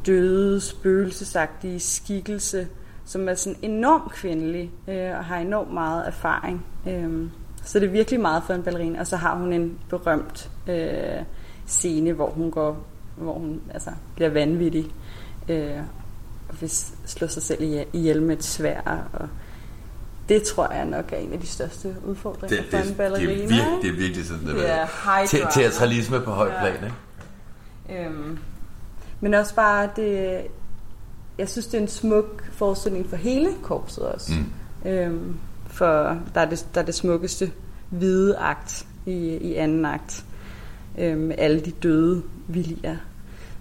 døde, 0.07 0.61
spøgelsesagtige 0.61 1.81
skikkelse, 1.81 2.69
som 3.05 3.29
er 3.29 3.35
sådan 3.35 3.59
enormt 3.63 4.13
kvindelig 4.13 4.71
øh, 4.89 5.19
og 5.19 5.25
har 5.25 5.37
enormt 5.37 5.73
meget 5.73 6.07
erfaring. 6.07 6.67
Øh, 6.89 7.29
så 7.65 7.79
det 7.81 7.87
er 7.87 7.91
virkelig 7.91 8.21
meget 8.21 8.43
for 8.47 8.55
en 8.55 8.63
ballerina. 8.63 9.01
Og 9.01 9.07
så 9.07 9.17
har 9.17 9.37
hun 9.37 9.53
en 9.53 9.79
berømt 9.89 10.51
øh, 10.69 11.23
scene, 11.67 12.13
hvor 12.13 12.31
hun 12.31 12.51
går, 12.51 12.87
hvor 13.17 13.33
hun 13.33 13.61
altså, 13.73 13.91
bliver 14.15 14.31
vanvittig 14.31 14.87
øh, 15.49 15.79
og 16.53 16.61
vil 16.61 16.71
slå 17.07 17.29
sig 17.29 17.43
selv 17.43 17.87
ihjel 17.93 18.23
med 18.23 18.37
et 18.37 18.45
svær. 18.45 19.09
Og 19.13 19.29
det 20.29 20.43
tror 20.43 20.73
jeg 20.73 20.85
nok 20.85 21.13
er 21.13 21.17
en 21.17 21.33
af 21.33 21.41
de 21.41 21.47
største 21.47 21.97
udfordringer 22.07 22.57
det, 22.57 22.73
det, 22.73 22.81
for 22.81 22.89
en 22.89 22.95
ballerina. 22.95 23.33
Det 23.33 23.43
er, 23.43 23.49
virkelig, 23.49 23.83
det 23.83 23.89
er 23.89 23.97
virkelig 23.97 24.27
sådan, 24.27 24.47
det 24.47 24.71
er 24.71 25.49
teatralisme 25.51 26.21
på 26.21 26.31
højt 26.31 26.53
plan, 26.61 26.75
ja. 26.81 26.85
ikke? 26.85 28.07
Øhm, 28.07 28.39
men 29.21 29.35
også 29.35 29.55
bare, 29.55 29.89
det, 29.97 30.41
jeg 31.39 31.49
synes, 31.49 31.67
det 31.67 31.79
er 31.79 31.83
en 31.83 31.89
smuk 31.89 32.53
forestilling 32.53 33.11
for 33.11 33.17
hele 33.17 33.49
korpset 33.63 34.05
også. 34.05 34.33
Mm. 34.85 34.91
Øhm, 34.91 35.37
for 35.67 36.19
der 36.35 36.41
er, 36.41 36.49
det, 36.51 36.67
der 36.75 36.81
er 36.81 36.85
det 36.85 36.95
smukkeste 36.95 37.53
hvide 37.91 38.37
akt 38.37 38.87
i, 39.07 39.37
i 39.37 39.55
anden 39.55 39.85
akt. 39.85 40.25
Øhm, 40.99 41.33
alle 41.39 41.61
de 41.61 41.71
døde 41.71 42.23
viljer, 42.49 42.97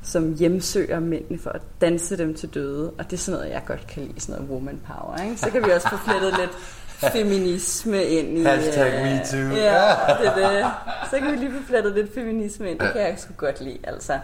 som 0.04 0.34
hjemsøger 0.34 1.00
mændene 1.00 1.40
for 1.40 1.50
at 1.50 1.62
danse 1.82 2.18
dem 2.18 2.34
til 2.34 2.50
døde. 2.50 2.92
Og 2.98 3.06
det 3.06 3.14
er 3.14 3.18
sådan 3.18 3.40
noget, 3.40 3.54
jeg 3.54 3.64
godt 3.66 3.88
kan 3.88 4.04
lide, 4.04 4.20
sådan 4.22 4.36
noget 4.42 4.52
woman 4.52 4.82
power. 4.88 5.18
Ikke? 5.24 5.38
Så 5.38 5.50
kan 5.50 5.66
vi 5.66 5.72
også 5.72 5.90
få 5.90 5.98
flettet 5.98 6.34
lidt 6.40 6.52
feminisme 7.14 8.04
ind 8.04 8.38
i... 8.38 8.44
Hashtag 8.44 8.96
uh, 9.02 9.06
me 9.08 9.22
too. 9.32 9.56
Ja, 9.58 9.96
det 10.36 10.44
er 10.46 10.52
det. 10.52 10.66
Så 11.12 11.20
kan 11.20 11.32
vi 11.32 11.38
lige 11.38 11.52
få 11.52 11.68
flettet 11.68 11.94
lidt 11.94 12.14
feminisme 12.14 12.72
ind. 12.72 12.80
Det 12.80 12.92
kan 12.94 13.02
jeg 13.02 13.16
sgu 13.18 13.34
godt 13.38 13.62
lide, 13.62 13.78
altså. 13.84 14.20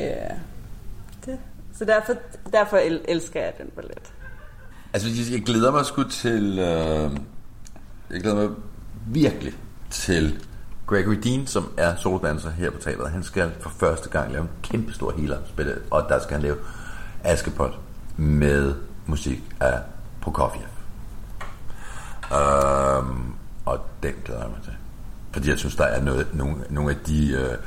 Øh, 0.00 0.06
det. 1.26 1.38
Så 1.78 1.84
derfor, 1.84 2.12
derfor 2.52 2.76
el- 2.76 3.04
elsker 3.08 3.40
jeg 3.40 3.52
den 3.58 3.70
ballet. 3.76 4.12
Altså, 4.92 5.08
jeg 5.32 5.42
glæder 5.42 5.70
mig 5.72 5.86
sgu 5.86 6.02
til... 6.02 6.58
Øh, 6.58 7.10
jeg 8.10 8.20
glæder 8.20 8.34
mig 8.36 8.48
virkelig 9.06 9.52
til 9.90 10.38
Gregory 10.92 11.14
Dean, 11.14 11.46
som 11.46 11.72
er 11.76 11.96
soldanser 11.96 12.50
her 12.50 12.70
på 12.70 12.78
teateret. 12.78 13.10
Han 13.10 13.22
skal 13.22 13.50
for 13.60 13.70
første 13.70 14.08
gang 14.08 14.32
lave 14.32 14.42
en 14.42 14.50
kæmpe 14.62 14.92
stor 14.92 15.12
healer 15.16 15.38
og 15.90 16.06
der 16.08 16.18
skal 16.18 16.32
han 16.32 16.42
lave 16.42 16.56
Askepot 17.24 17.78
med 18.16 18.74
musik 19.06 19.42
af 19.60 19.80
Prokofiev. 20.20 20.62
Um, 22.30 22.38
øhm, 22.38 23.32
og 23.64 23.80
den 24.02 24.12
glæder 24.24 24.40
jeg 24.40 24.50
mig 24.50 24.58
til. 24.64 24.72
Fordi 25.32 25.50
jeg 25.50 25.58
synes, 25.58 25.76
der 25.76 25.84
er 25.84 26.02
noget, 26.02 26.26
nogle, 26.34 26.56
nogle 26.70 26.90
af 26.90 26.96
de... 27.06 27.32
Øh, 27.32 27.58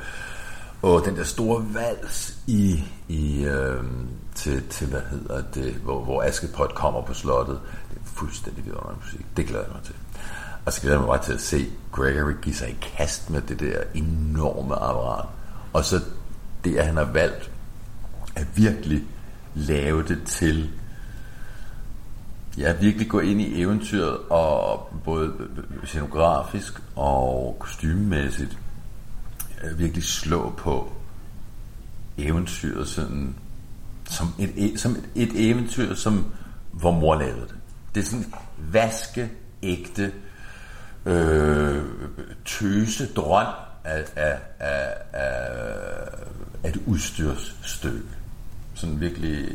og 0.82 1.04
den 1.04 1.16
der 1.16 1.24
store 1.24 1.64
vals 1.74 2.38
i, 2.46 2.84
i 3.08 3.44
øh, 3.44 3.84
til, 4.34 4.68
til, 4.68 4.86
hvad 4.86 5.00
hedder 5.10 5.42
det, 5.54 5.74
hvor, 5.74 6.04
hvor 6.04 6.22
Askepot 6.22 6.74
kommer 6.74 7.02
på 7.02 7.14
slottet. 7.14 7.60
Det 7.90 7.96
er 7.96 8.00
fuldstændig 8.04 8.64
vidunderlig 8.64 8.98
musik. 9.04 9.26
Det 9.36 9.46
glæder 9.46 9.64
jeg 9.64 9.72
mig 9.72 9.82
til. 9.82 9.94
Og 10.66 10.72
så 10.72 10.80
glæder 10.80 10.96
jeg 10.96 11.00
mig 11.00 11.08
bare 11.08 11.24
til 11.24 11.32
at 11.32 11.40
se 11.40 11.66
Gregory 11.92 12.32
give 12.42 12.54
sig 12.54 12.70
i 12.70 12.76
kast 12.96 13.30
med 13.30 13.42
det 13.42 13.60
der 13.60 13.82
enorme 13.94 14.74
apparat. 14.74 15.26
Og 15.72 15.84
så 15.84 16.00
det, 16.64 16.76
at 16.76 16.86
han 16.86 16.96
har 16.96 17.04
valgt 17.04 17.50
at 18.36 18.46
virkelig 18.56 19.02
lave 19.54 20.02
det 20.02 20.22
til 20.26 20.70
ja, 22.58 22.72
virkelig 22.72 23.08
gå 23.08 23.20
ind 23.20 23.40
i 23.40 23.60
eventyret 23.60 24.18
og 24.30 24.88
både 25.04 25.32
scenografisk 25.84 26.82
og 26.96 27.56
kostymemæssigt 27.58 28.58
øh, 29.64 29.78
virkelig 29.78 30.04
slå 30.04 30.50
på 30.56 30.92
eventyret 32.18 32.88
sådan, 32.88 33.34
som 34.10 34.26
et, 34.38 34.52
e, 34.56 34.78
som 34.78 34.92
et, 34.92 35.08
et 35.14 35.50
eventyr, 35.50 35.94
som 35.94 36.32
hvor 36.72 36.90
mor 36.90 37.14
lavede 37.14 37.40
det. 37.40 37.54
Det 37.94 38.00
er 38.00 38.04
sådan 38.04 38.32
vaske 38.58 39.30
ægte 39.62 40.12
øh, 41.06 41.82
tøse 42.44 43.12
drøm 43.12 43.46
af, 43.84 44.04
af, 44.16 44.38
af, 44.58 44.94
af, 45.12 45.48
af 46.64 46.68
et 46.68 46.80
udstyrsstykke. 46.86 48.08
Sådan 48.74 49.00
virkelig 49.00 49.48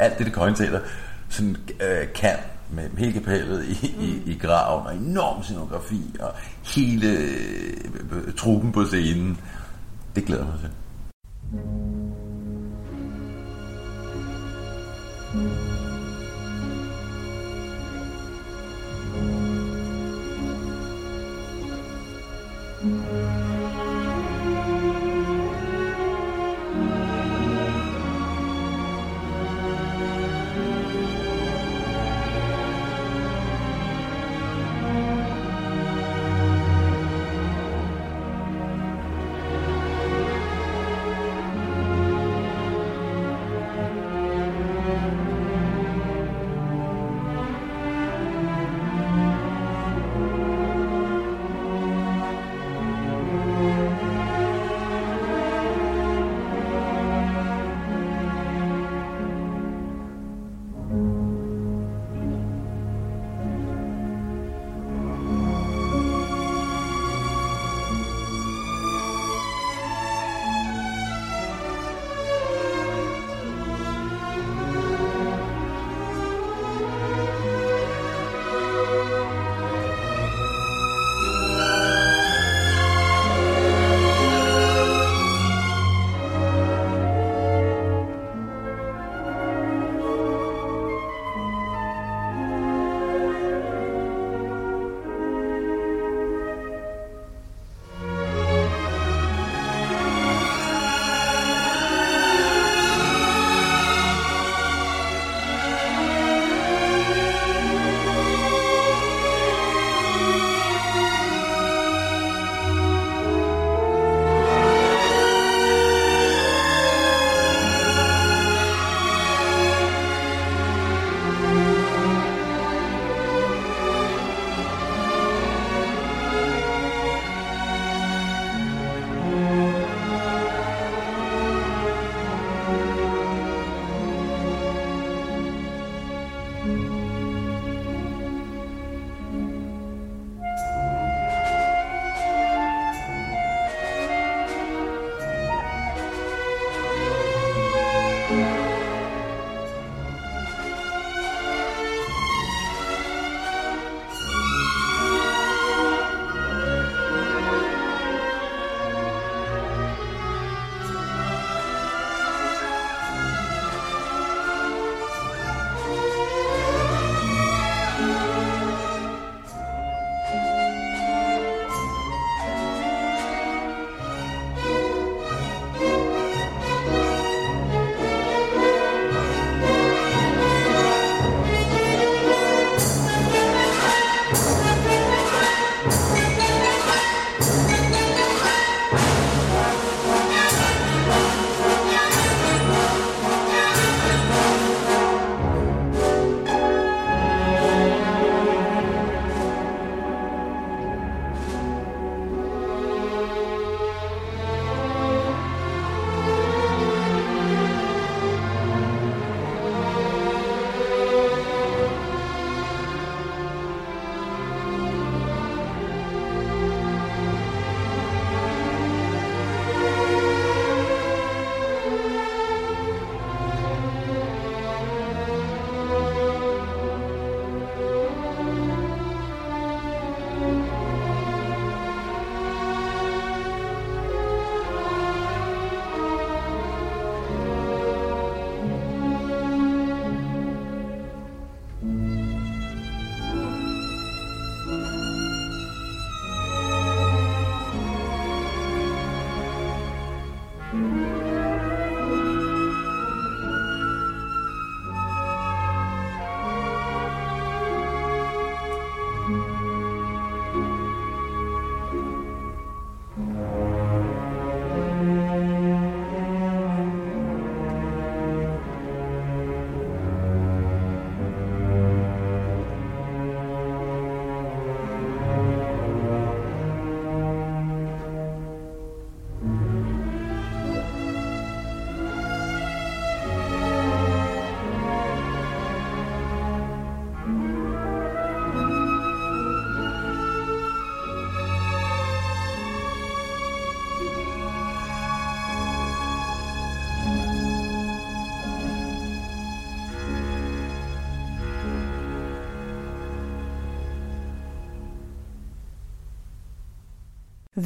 alt 0.00 0.18
det, 0.18 0.26
det 0.26 0.34
kongeteater 0.34 0.80
sådan 1.28 1.56
øh, 1.80 2.12
kan 2.14 2.36
med 2.70 2.90
hele 2.98 3.12
kapellet 3.12 3.64
i, 3.64 3.94
mm. 3.96 4.02
i, 4.02 4.32
i 4.32 4.38
graven, 4.38 4.86
og 4.86 4.96
enorm 4.96 5.42
scenografi, 5.42 6.16
og 6.20 6.34
hele 6.74 7.08
øh, 7.08 8.34
truppen 8.36 8.72
på 8.72 8.84
scenen. 8.84 9.40
Det 10.14 10.24
glæder 10.24 10.44
mig 10.44 10.54
til. 10.60 10.70
Mm. 15.34 15.67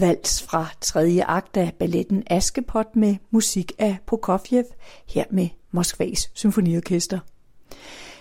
Vals 0.00 0.42
fra 0.42 0.66
tredje 0.80 1.24
akt 1.24 1.56
af 1.56 1.72
balletten 1.78 2.22
Askepot 2.26 2.96
med 2.96 3.16
musik 3.30 3.72
af 3.78 3.98
Prokofjev, 4.06 4.64
her 5.08 5.24
med 5.30 5.48
Moskvas 5.70 6.30
Symfoniorkester. 6.34 7.18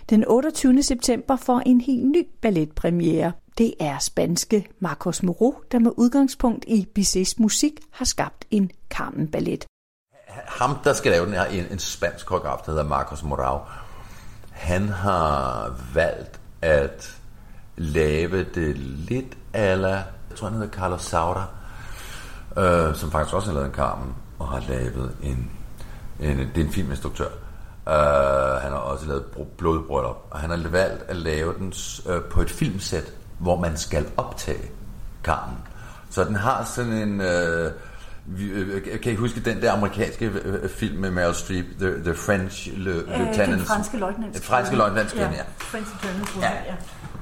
Den 0.10 0.24
28. 0.28 0.84
september 0.84 1.36
får 1.36 1.60
en 1.66 1.82
helt 1.82 2.06
ny 2.06 2.28
balletpremiere. 2.42 3.32
Det 3.58 3.74
er 3.80 4.00
spanske 4.00 4.68
Marcos 4.80 5.24
Moreau, 5.24 5.56
der 5.72 5.80
med 5.80 5.92
udgangspunkt 5.98 6.66
i 6.68 6.88
Bizets 6.96 7.40
musik 7.40 7.80
har 7.92 8.06
skabt 8.06 8.46
en 8.52 8.72
Carmen-ballet. 8.90 9.66
Ham, 10.28 10.78
der 10.84 10.94
skal 10.94 11.12
lave 11.12 11.26
den 11.26 11.34
her, 11.34 11.46
en, 11.46 11.66
en 11.72 11.80
spansk 11.80 12.26
koreograf, 12.26 12.58
der 12.66 12.72
hedder 12.72 12.88
Marcos 12.88 13.24
Morau, 13.24 13.60
han 14.52 14.88
har 14.88 15.76
valgt 15.94 16.40
at 16.62 17.18
lave 17.78 18.44
det 18.44 18.78
lidt 18.78 19.38
ala, 19.54 19.90
jeg 19.90 20.38
tror 20.38 20.48
han 20.48 20.58
hedder 20.58 20.74
Carlos 20.74 21.02
Saura, 21.02 21.48
øh, 22.58 22.96
som 22.96 23.12
faktisk 23.12 23.36
også 23.36 23.48
har 23.48 23.54
lavet 23.54 23.68
en 23.68 23.74
Carmen, 23.74 24.16
og 24.40 24.48
har 24.48 24.64
lavet 24.70 25.16
en, 25.24 25.52
en 26.20 26.38
det 26.38 26.58
er 26.62 26.66
en 26.66 26.72
filminstruktør. 26.72 27.28
Uh, 27.88 27.94
han 28.62 28.72
har 28.72 28.78
også 28.78 29.06
lavet 29.06 29.26
Blodbryllup, 29.58 30.28
og 30.30 30.40
han 30.40 30.50
har 30.50 30.70
valgt 30.70 31.04
at 31.08 31.16
lave 31.16 31.54
den 31.54 31.74
uh, 32.06 32.22
på 32.22 32.42
et 32.42 32.50
filmsæt, 32.50 33.14
hvor 33.38 33.60
man 33.60 33.78
skal 33.78 34.06
optage 34.18 34.72
Carmen. 35.24 35.58
Så 36.10 36.24
den 36.24 36.36
har 36.36 36.64
sådan 36.64 36.94
en... 36.94 37.22
Uh, 37.22 37.72
kan 39.04 39.12
I 39.12 39.16
huske 39.16 39.40
den 39.40 39.62
der 39.62 39.72
amerikanske 39.72 40.32
film 40.70 40.98
med 40.98 41.12
Meryl 41.12 41.34
Streep, 41.34 41.66
The, 41.80 42.04
the 42.04 42.16
French 42.16 42.70
Le, 42.78 42.92
uh, 42.92 43.08
Lieutenant? 43.08 43.52
Den 43.52 43.60
franske 43.60 43.98
løjtnant. 43.98 44.34
Den 44.34 44.42
franske 44.42 44.76
løjtnant, 44.76 45.16
ja. 45.16 45.22
ja. 45.22 45.44
French 45.58 45.92
Lieutenant, 46.04 46.38
ja. 46.42 46.52
ja. 46.52 46.76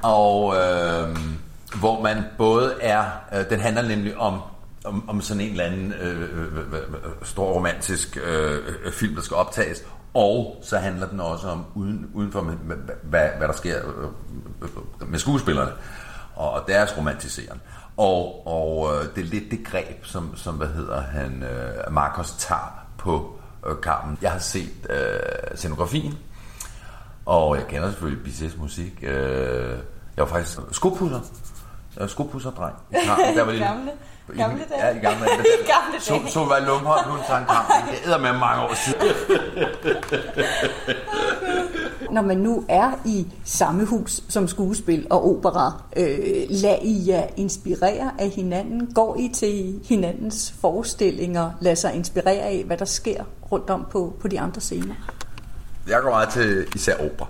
Og 0.09 0.55
øh, 0.55 1.17
hvor 1.79 2.01
man 2.01 2.23
både 2.37 2.73
er... 2.81 3.03
Øh, 3.33 3.49
den 3.49 3.59
handler 3.59 3.81
nemlig 3.81 4.17
om 4.17 4.39
om, 4.85 5.09
om 5.09 5.21
sådan 5.21 5.41
en 5.41 5.51
eller 5.51 5.63
anden 5.63 5.93
øh, 5.93 6.21
øh, 6.21 6.57
øh, 6.57 6.83
stor 7.23 7.53
romantisk 7.53 8.17
øh, 8.23 8.91
film, 8.91 9.15
der 9.15 9.21
skal 9.21 9.35
optages, 9.35 9.83
og 10.13 10.59
så 10.63 10.77
handler 10.77 11.07
den 11.07 11.19
også 11.19 11.47
om 11.47 11.65
uden, 11.75 12.11
uden 12.13 12.31
for, 12.31 12.41
hvad, 12.41 13.29
hvad, 13.37 13.47
der 13.47 13.53
sker 13.53 13.81
med 15.07 15.19
skuespillerne 15.19 15.71
og, 16.35 16.63
deres 16.67 16.97
romantisering. 16.97 17.61
Og, 17.97 18.47
og 18.47 18.89
øh, 18.93 19.15
det 19.15 19.21
er 19.21 19.27
lidt 19.27 19.51
det 19.51 19.65
greb, 19.65 20.05
som, 20.05 20.37
som 20.37 20.55
hvad 20.55 20.67
hedder 20.67 21.01
han, 21.01 21.43
øh, 21.43 21.93
Marcos 21.93 22.35
tager 22.37 22.85
på 22.97 23.39
øh, 23.67 23.75
kampen. 23.81 24.17
Jeg 24.21 24.31
har 24.31 24.39
set 24.39 24.87
øh, 24.89 25.57
scenografien, 25.57 26.17
og 27.25 27.55
jeg 27.55 27.67
kender 27.67 27.89
selvfølgelig 27.89 28.23
Bizets 28.23 28.57
musik. 28.57 28.99
Øh, 29.01 29.77
jeg 30.17 30.23
var 30.23 30.25
faktisk 30.25 30.59
skopusser. 30.71 31.19
Jeg 31.95 32.01
var 32.01 32.07
skopusserdreng. 32.07 32.75
Der 32.91 33.43
var 33.43 33.51
lille, 33.51 33.91
gamle. 34.37 34.63
Dage. 34.69 34.85
Ja, 34.85 34.95
i 34.95 34.99
gamle 34.99 35.25
dage. 35.27 35.39
I 35.39 35.65
gamle 35.67 35.91
dage. 35.91 36.01
Så, 36.01 36.19
Solvej 36.33 36.59
Lumholm, 36.59 37.09
hun 37.09 37.19
sang 37.27 37.47
kamp. 37.47 37.67
Det 37.91 37.97
æder 38.07 38.17
med 38.17 38.33
mange 38.33 38.63
år 38.63 38.73
siden. 38.85 39.15
Når 42.15 42.21
man 42.21 42.37
nu 42.37 42.65
er 42.69 42.91
i 43.05 43.27
samme 43.45 43.85
hus 43.85 44.21
som 44.29 44.47
skuespil 44.47 45.07
og 45.09 45.29
opera, 45.35 45.83
øh, 45.97 46.17
lad 46.49 46.77
I 46.81 47.03
jer 47.09 47.27
inspirere 47.37 48.11
af 48.19 48.29
hinanden? 48.29 48.93
Går 48.93 49.15
I 49.19 49.31
til 49.33 49.79
hinandens 49.85 50.53
forestillinger? 50.61 51.51
Lad 51.61 51.75
sig 51.75 51.93
inspirere 51.93 52.41
af, 52.41 52.63
hvad 52.65 52.77
der 52.77 52.85
sker 52.85 53.23
rundt 53.51 53.69
om 53.69 53.85
på, 53.91 54.13
på 54.21 54.27
de 54.27 54.39
andre 54.39 54.61
scener? 54.61 54.95
Jeg 55.87 56.01
går 56.01 56.09
meget 56.09 56.29
til 56.29 56.67
især 56.75 56.93
opera. 56.95 57.27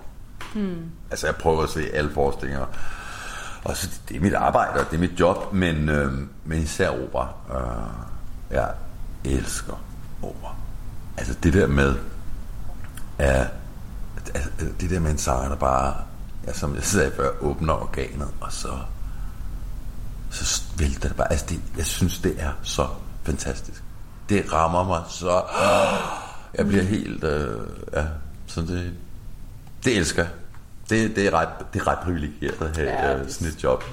Hmm. 0.54 0.82
Altså, 1.10 1.26
jeg 1.26 1.34
prøver 1.36 1.62
at 1.62 1.70
se 1.70 1.80
alle 1.94 2.10
forestillinger. 2.10 2.66
Og 3.64 3.76
så 3.76 3.90
det 4.08 4.16
er 4.16 4.20
mit 4.20 4.34
arbejde, 4.34 4.80
og 4.80 4.90
det 4.90 4.96
er 4.96 5.00
mit 5.00 5.20
job, 5.20 5.52
men, 5.52 5.88
øh, 5.88 6.12
men 6.44 6.62
især 6.62 6.90
opera. 6.90 7.28
Øh, 7.50 8.56
jeg 8.56 8.72
elsker 9.24 9.82
opera. 10.22 10.54
Altså 11.16 11.34
det 11.42 11.52
der 11.52 11.66
med, 11.66 11.94
at, 13.18 13.46
at, 14.34 14.50
det 14.80 14.90
der 14.90 15.00
med 15.00 15.10
en 15.10 15.18
sanger, 15.18 15.48
der 15.48 15.56
bare, 15.56 15.94
ja, 16.46 16.52
som 16.52 16.74
jeg 16.74 16.84
sagde 16.84 17.12
før, 17.16 17.30
åbner 17.40 17.74
organet, 17.74 18.28
og 18.40 18.52
så, 18.52 18.78
så 20.30 20.62
vælter 20.76 21.08
det 21.08 21.16
bare. 21.16 21.32
Altså 21.32 21.46
det, 21.48 21.60
jeg 21.76 21.86
synes, 21.86 22.18
det 22.18 22.34
er 22.38 22.52
så 22.62 22.88
fantastisk. 23.22 23.82
Det 24.28 24.52
rammer 24.52 24.84
mig 24.84 25.02
så... 25.08 25.36
Øh, 25.36 26.20
jeg 26.54 26.66
bliver 26.66 26.82
helt... 26.82 27.24
Øh, 27.24 27.60
ja, 27.92 28.06
så 28.46 28.60
det, 28.60 28.94
det 29.84 29.96
elsker 29.96 30.22
jeg 30.22 30.30
det, 30.90 31.16
det, 31.16 31.26
er 31.26 31.34
ret, 31.34 31.48
det 31.72 31.80
er 31.80 31.86
ret 31.86 31.98
privilegeret 31.98 32.60
at 32.60 32.76
have 32.76 32.90
ja, 32.90 33.28
sådan 33.28 33.48
et 33.48 33.62
job. 33.62 33.84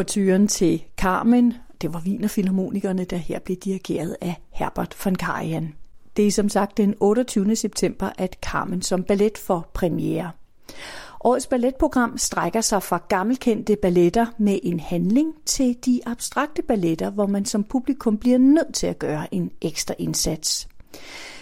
Overturen 0.00 0.48
til 0.48 0.82
Carmen. 0.96 1.54
Det 1.80 1.92
var 1.92 2.02
Wiener 2.06 3.04
der 3.10 3.16
her 3.16 3.38
blev 3.38 3.56
dirigeret 3.56 4.16
af 4.20 4.34
Herbert 4.50 4.96
von 5.04 5.14
Karajan. 5.14 5.74
Det 6.16 6.26
er 6.26 6.30
som 6.30 6.48
sagt 6.48 6.76
den 6.76 6.94
28. 7.00 7.56
september, 7.56 8.10
at 8.18 8.38
Carmen 8.42 8.82
som 8.82 9.02
ballet 9.02 9.38
får 9.38 9.70
premiere. 9.74 10.30
Årets 11.24 11.46
balletprogram 11.46 12.18
strækker 12.18 12.60
sig 12.60 12.82
fra 12.82 13.02
gammelkendte 13.08 13.76
balletter 13.76 14.26
med 14.38 14.58
en 14.62 14.80
handling 14.80 15.34
til 15.46 15.76
de 15.84 16.00
abstrakte 16.06 16.62
balletter, 16.62 17.10
hvor 17.10 17.26
man 17.26 17.44
som 17.44 17.64
publikum 17.64 18.18
bliver 18.18 18.38
nødt 18.38 18.74
til 18.74 18.86
at 18.86 18.98
gøre 18.98 19.34
en 19.34 19.50
ekstra 19.60 19.94
indsats. 19.98 20.68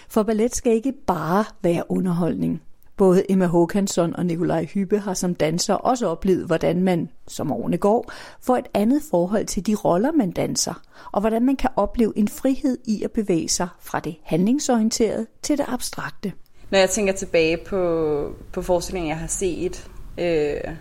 For 0.09 0.23
ballet 0.23 0.55
skal 0.55 0.73
ikke 0.73 0.93
bare 1.07 1.45
være 1.61 1.83
underholdning. 1.91 2.61
Både 2.99 3.31
Emma 3.31 3.45
Håkansson 3.45 4.15
og 4.15 4.25
Nikolaj 4.25 4.65
Hyppe 4.65 4.99
har 4.99 5.13
som 5.13 5.35
danser 5.35 5.73
også 5.73 6.07
oplevet, 6.07 6.45
hvordan 6.45 6.83
man, 6.83 7.09
som 7.27 7.51
årene 7.51 7.77
går, 7.77 8.11
får 8.41 8.57
et 8.57 8.67
andet 8.73 9.01
forhold 9.11 9.45
til 9.45 9.67
de 9.67 9.75
roller, 9.75 10.11
man 10.11 10.31
danser, 10.31 10.81
og 11.11 11.21
hvordan 11.21 11.45
man 11.45 11.55
kan 11.55 11.69
opleve 11.75 12.13
en 12.15 12.27
frihed 12.27 12.77
i 12.85 13.03
at 13.03 13.11
bevæge 13.11 13.49
sig 13.49 13.67
fra 13.79 13.99
det 13.99 14.15
handlingsorienterede 14.23 15.25
til 15.41 15.57
det 15.57 15.65
abstrakte. 15.67 16.33
Når 16.69 16.79
jeg 16.79 16.89
tænker 16.89 17.13
tilbage 17.13 17.57
på, 17.57 18.33
på 18.53 18.61
forestillingen, 18.61 19.09
jeg 19.09 19.17
har 19.17 19.27
set, 19.27 19.89
øh, 20.17 20.73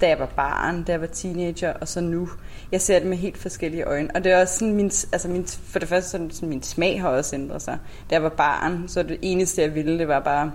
da 0.00 0.08
jeg 0.08 0.18
var 0.18 0.32
barn, 0.36 0.82
da 0.82 0.92
jeg 0.92 1.00
var 1.00 1.06
teenager, 1.06 1.72
og 1.72 1.88
så 1.88 2.00
nu. 2.00 2.28
Jeg 2.72 2.80
ser 2.80 2.98
det 2.98 3.08
med 3.08 3.16
helt 3.16 3.38
forskellige 3.38 3.84
øjne. 3.84 4.08
Og 4.14 4.24
det 4.24 4.32
er 4.32 4.40
også 4.40 4.58
sådan, 4.58 4.74
min, 4.74 4.90
altså 5.12 5.28
min, 5.28 5.46
for 5.46 5.78
det 5.78 5.88
første, 5.88 6.10
sådan, 6.10 6.30
sådan, 6.30 6.48
min 6.48 6.62
smag 6.62 7.00
har 7.00 7.08
også 7.08 7.36
ændret 7.36 7.62
sig. 7.62 7.78
Da 8.10 8.14
jeg 8.14 8.22
var 8.22 8.28
barn, 8.28 8.84
så 8.88 9.02
det 9.02 9.18
eneste, 9.22 9.62
jeg 9.62 9.74
ville, 9.74 9.98
det 9.98 10.08
var 10.08 10.20
bare 10.20 10.52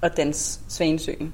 og 0.00 0.16
dans 0.16 0.60
Svanesøen. 0.68 1.32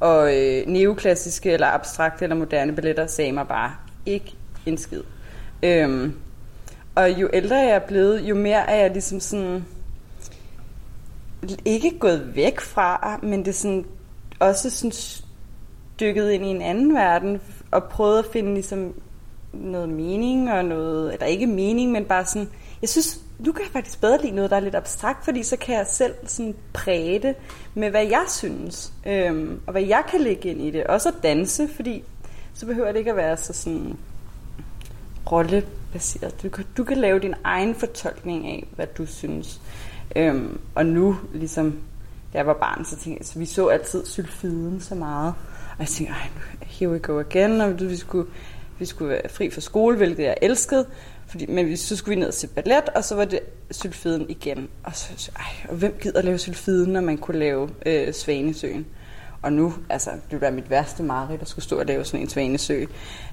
Og 0.00 0.36
øh, 0.36 0.66
neoklassiske, 0.66 1.52
eller 1.52 1.66
abstrakte, 1.66 2.24
eller 2.24 2.36
moderne 2.36 2.72
balletter 2.72 3.06
sagde 3.06 3.32
mig 3.32 3.48
bare 3.48 3.74
ikke 4.06 4.34
en 4.66 4.78
skid. 4.78 5.02
Øhm, 5.62 6.14
og 6.94 7.10
jo 7.10 7.30
ældre 7.32 7.56
jeg 7.56 7.70
er 7.70 7.78
blevet, 7.78 8.20
jo 8.20 8.34
mere 8.34 8.70
er 8.70 8.76
jeg 8.76 8.90
ligesom 8.90 9.20
sådan 9.20 9.64
ikke 11.64 11.98
gået 11.98 12.36
væk 12.36 12.60
fra, 12.60 13.18
men 13.22 13.38
det 13.38 13.48
er 13.48 13.52
sådan 13.52 13.84
også 14.38 14.70
sådan 14.70 14.92
dykket 16.00 16.30
ind 16.30 16.44
i 16.44 16.48
en 16.48 16.62
anden 16.62 16.94
verden 16.94 17.40
og 17.70 17.84
prøvet 17.84 18.18
at 18.18 18.24
finde 18.32 18.54
ligesom 18.54 18.94
noget 19.52 19.88
mening 19.88 20.52
og 20.52 20.64
noget, 20.64 21.12
eller 21.12 21.26
ikke 21.26 21.46
mening, 21.46 21.92
men 21.92 22.04
bare 22.04 22.24
sådan, 22.24 22.48
jeg 22.80 22.88
synes, 22.88 23.20
nu 23.38 23.52
kan 23.52 23.62
jeg 23.62 23.72
faktisk 23.72 24.00
bedre 24.00 24.22
lide 24.22 24.34
noget, 24.34 24.50
der 24.50 24.56
er 24.56 24.60
lidt 24.60 24.74
abstrakt, 24.74 25.24
fordi 25.24 25.42
så 25.42 25.56
kan 25.56 25.74
jeg 25.74 25.86
selv 25.86 26.14
sådan 26.26 26.54
præge 26.72 27.18
det 27.18 27.34
med, 27.74 27.90
hvad 27.90 28.06
jeg 28.06 28.24
synes, 28.28 28.92
øhm, 29.06 29.60
og 29.66 29.72
hvad 29.72 29.82
jeg 29.82 30.02
kan 30.10 30.20
lægge 30.20 30.48
ind 30.48 30.60
i 30.60 30.70
det. 30.70 30.84
Også 30.84 31.08
at 31.08 31.14
danse, 31.22 31.68
fordi 31.68 32.04
så 32.54 32.66
behøver 32.66 32.92
det 32.92 32.98
ikke 32.98 33.10
at 33.10 33.16
være 33.16 33.36
så 33.36 33.52
sådan 33.52 33.96
rollebaseret. 35.32 36.42
Du 36.42 36.48
kan, 36.48 36.64
du 36.76 36.84
kan 36.84 36.96
lave 36.96 37.18
din 37.18 37.34
egen 37.44 37.74
fortolkning 37.74 38.46
af, 38.46 38.66
hvad 38.76 38.86
du 38.86 39.06
synes. 39.06 39.60
Øhm, 40.16 40.60
og 40.74 40.86
nu, 40.86 41.16
ligesom, 41.32 41.72
da 42.32 42.38
jeg 42.38 42.46
var 42.46 42.54
barn, 42.54 42.84
så 42.84 42.90
tænkte 42.90 43.10
jeg, 43.10 43.16
altså, 43.16 43.38
vi 43.38 43.46
så 43.46 43.68
altid 43.68 44.06
sylfiden 44.06 44.80
så 44.80 44.94
meget. 44.94 45.34
Og 45.72 45.80
jeg 45.80 45.88
tænkte, 45.88 46.14
ej, 46.14 46.28
here 46.62 46.90
we 46.90 46.98
go 46.98 47.20
again, 47.20 47.60
og 47.60 47.80
vi 47.80 47.96
skulle, 47.96 48.28
vi 48.78 48.84
skulle 48.84 49.10
være 49.10 49.28
fri 49.28 49.50
fra 49.50 49.60
skole, 49.60 49.96
hvilket 49.96 50.24
jeg 50.24 50.36
elskede. 50.42 50.86
Fordi, 51.34 51.46
men 51.46 51.76
så 51.76 51.96
skulle 51.96 52.16
vi 52.16 52.20
ned 52.24 52.32
til 52.32 52.46
ballet, 52.46 52.88
og 52.88 53.04
så 53.04 53.14
var 53.14 53.24
det 53.24 53.40
sylfiden 53.70 54.30
igen. 54.30 54.68
Og 54.84 54.90
så, 54.94 55.30
ej, 55.36 55.68
og 55.68 55.74
hvem 55.74 55.96
gider 56.00 56.22
lave 56.22 56.38
sylfiden, 56.38 56.92
når 56.92 57.00
man 57.00 57.18
kunne 57.18 57.38
lave 57.38 57.70
øh, 57.86 58.14
Svanesøen? 58.14 58.86
Og 59.42 59.52
nu, 59.52 59.74
altså, 59.88 60.10
det 60.30 60.40
var 60.40 60.50
mit 60.50 60.70
værste 60.70 61.02
mareridt, 61.02 61.42
at 61.42 61.48
skulle 61.48 61.64
stå 61.64 61.78
og 61.78 61.86
lave 61.86 62.04
sådan 62.04 62.20
en 62.20 62.28
Svanesø. 62.28 62.84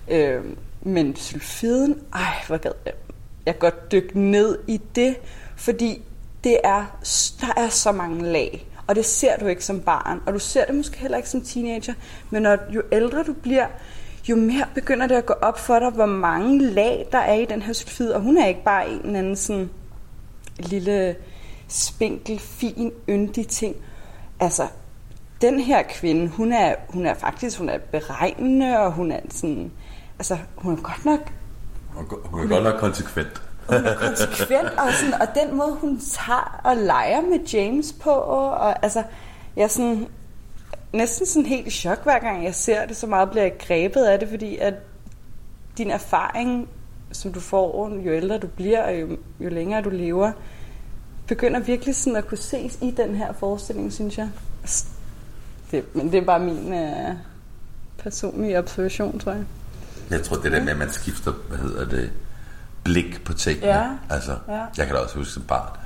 Øh, 0.07 0.41
men 0.81 1.15
sylfiden, 1.15 2.01
ej, 2.13 2.33
hvor 2.47 2.57
gad 2.57 2.71
jeg. 2.85 2.93
Jeg 3.45 3.59
godt 3.59 3.91
dykke 3.91 4.19
ned 4.19 4.57
i 4.67 4.81
det, 4.95 5.15
fordi 5.55 6.01
det 6.43 6.57
er, 6.63 6.99
der 7.41 7.53
er 7.57 7.69
så 7.69 7.91
mange 7.91 8.31
lag. 8.31 8.67
Og 8.87 8.95
det 8.95 9.05
ser 9.05 9.37
du 9.37 9.45
ikke 9.47 9.65
som 9.65 9.79
barn, 9.79 10.21
og 10.25 10.33
du 10.33 10.39
ser 10.39 10.65
det 10.65 10.75
måske 10.75 10.97
heller 10.97 11.17
ikke 11.17 11.29
som 11.29 11.41
teenager. 11.41 11.93
Men 12.29 12.41
når, 12.41 12.57
jo 12.73 12.81
ældre 12.91 13.23
du 13.23 13.33
bliver, 13.33 13.67
jo 14.30 14.36
mere 14.36 14.65
begynder 14.76 15.07
det 15.07 15.15
at 15.15 15.26
gå 15.26 15.34
op 15.34 15.59
for 15.59 15.80
dig, 15.80 15.89
hvor 15.89 16.05
mange 16.05 16.59
lag 16.59 17.07
der 17.11 17.17
er 17.17 17.34
i 17.34 17.45
den 17.45 17.61
her 17.61 17.74
sulfid. 17.74 18.11
Og 18.11 18.22
hun 18.22 18.38
er 18.38 18.47
ikke 18.47 18.63
bare 18.63 18.89
en 18.89 19.01
eller 19.05 19.19
anden 19.19 19.36
sådan 19.36 19.69
lille 20.59 21.15
spinkel, 21.67 22.39
fin, 22.39 22.91
yndig 23.09 23.47
ting. 23.47 23.76
Altså, 24.39 24.67
den 25.41 25.59
her 25.59 25.84
kvinde, 25.89 26.28
hun 26.28 26.53
er, 26.53 26.76
hun 26.89 27.05
er 27.05 27.13
faktisk 27.13 27.57
hun 27.57 27.69
er 27.69 27.78
beregnende, 27.78 28.80
og 28.80 28.91
hun 28.91 29.11
er 29.11 29.19
sådan, 29.30 29.72
altså, 30.19 30.38
hun 30.55 30.74
er 30.74 30.82
godt 30.82 31.05
nok... 31.05 31.19
Hun, 31.89 32.05
hun 32.24 32.43
er 32.43 32.47
godt 32.47 32.63
nok 32.63 32.80
konsekvent. 32.80 33.41
Hun 33.69 33.86
er 33.86 33.95
konsekvent, 33.95 34.67
og, 34.67 34.93
sådan, 34.93 35.22
og 35.22 35.28
den 35.36 35.57
måde, 35.57 35.78
hun 35.82 35.99
tager 35.99 36.61
og 36.63 36.78
leger 36.78 37.22
med 37.22 37.39
James 37.53 37.93
på, 37.93 38.09
og 38.09 38.84
altså, 38.84 39.03
jeg 39.55 39.63
er 39.63 39.67
sådan, 39.67 40.07
næsten 40.93 41.25
sådan 41.25 41.45
helt 41.45 41.67
i 41.67 41.69
chok, 41.69 42.03
hver 42.03 42.19
gang 42.19 42.43
jeg 42.43 42.55
ser 42.55 42.85
det, 42.85 42.97
så 42.97 43.07
meget 43.07 43.29
bliver 43.29 43.43
jeg 43.43 43.53
grebet 43.59 44.03
af 44.03 44.19
det, 44.19 44.29
fordi 44.29 44.57
at 44.57 44.73
din 45.77 45.91
erfaring, 45.91 46.69
som 47.11 47.33
du 47.33 47.39
får, 47.39 47.99
jo 48.05 48.11
ældre 48.13 48.37
du 48.37 48.47
bliver, 48.47 48.83
og 48.83 49.01
jo, 49.01 49.17
jo 49.39 49.49
længere 49.49 49.81
du 49.81 49.89
lever, 49.89 50.31
begynder 51.27 51.59
virkelig 51.59 51.95
sådan 51.95 52.15
at 52.15 52.27
kunne 52.27 52.37
ses 52.37 52.77
i 52.81 52.91
den 52.91 53.15
her 53.15 53.33
forestilling, 53.33 53.93
synes 53.93 54.17
jeg. 54.17 54.29
Det, 55.71 55.95
men 55.95 56.11
det 56.11 56.17
er 56.17 56.25
bare 56.25 56.39
min 56.39 56.73
uh, 56.73 57.15
personlige 57.97 58.59
observation, 58.59 59.19
tror 59.19 59.31
jeg. 59.31 59.43
Jeg 60.09 60.23
tror, 60.23 60.37
det 60.37 60.51
der 60.51 60.63
med, 60.63 60.71
at 60.71 60.77
man 60.77 60.91
skifter, 60.91 61.31
hvad 61.31 61.57
hedder 61.57 61.85
det, 61.85 62.11
blik 62.83 63.23
på 63.25 63.33
tingene. 63.33 63.67
Ja. 63.67 63.89
Altså, 64.09 64.37
ja. 64.47 64.65
jeg 64.77 64.85
kan 64.85 64.95
da 64.95 65.01
også 65.01 65.17
huske 65.17 65.33
som 65.33 65.43
barn, 65.43 65.77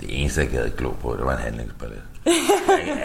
det 0.00 0.20
eneste, 0.20 0.40
jeg 0.40 0.50
gad 0.50 0.70
glo 0.70 0.92
på, 0.92 1.16
det 1.16 1.24
var 1.24 1.36
en 1.36 1.42
handlingsballet. 1.42 2.02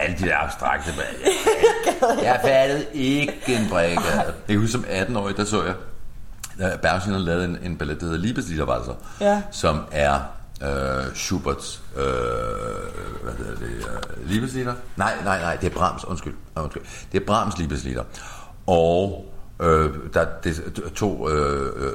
Alle 0.00 0.16
de 0.18 0.24
der 0.24 0.36
abstrakte 0.36 0.90
ballet. 0.96 2.24
Jeg 2.24 2.40
fattede 2.44 2.86
ikke 2.92 3.32
en 3.48 3.68
brække. 3.70 4.00
Jeg 4.14 4.34
kan 4.48 4.58
huske 4.58 4.72
som 4.72 4.84
18-årig, 4.88 5.36
der 5.36 5.44
så 5.44 5.64
jeg, 5.64 5.74
da 6.58 6.76
Bergsin 6.82 7.12
havde 7.12 7.24
lavet 7.24 7.44
en, 7.44 7.58
en 7.62 7.76
ballet, 7.76 8.00
der 8.00 8.06
hedder 8.06 8.20
Liebesliederwalser, 8.20 8.92
ja. 9.20 9.42
som 9.50 9.80
er 9.92 10.20
øh, 10.62 11.14
Schuberts, 11.14 11.82
øh, 11.96 12.02
hvad 13.22 13.32
hedder 13.38 13.54
det, 13.56 13.86
øh, 14.20 14.28
Liebeslieder? 14.28 14.74
Nej, 14.96 15.12
nej, 15.24 15.40
nej, 15.40 15.56
det 15.56 15.66
er 15.66 15.74
Brahms, 15.74 16.04
undskyld. 16.04 16.34
undskyld. 16.56 16.82
Det 17.12 17.20
er 17.22 17.26
Brahms 17.26 17.58
Liebeslieder. 17.58 18.02
Og 18.66 19.26
øh, 19.62 19.90
der 20.14 20.20
er 20.20 20.88
to 20.94 21.28
øh, 21.28 21.72
øh, 21.76 21.92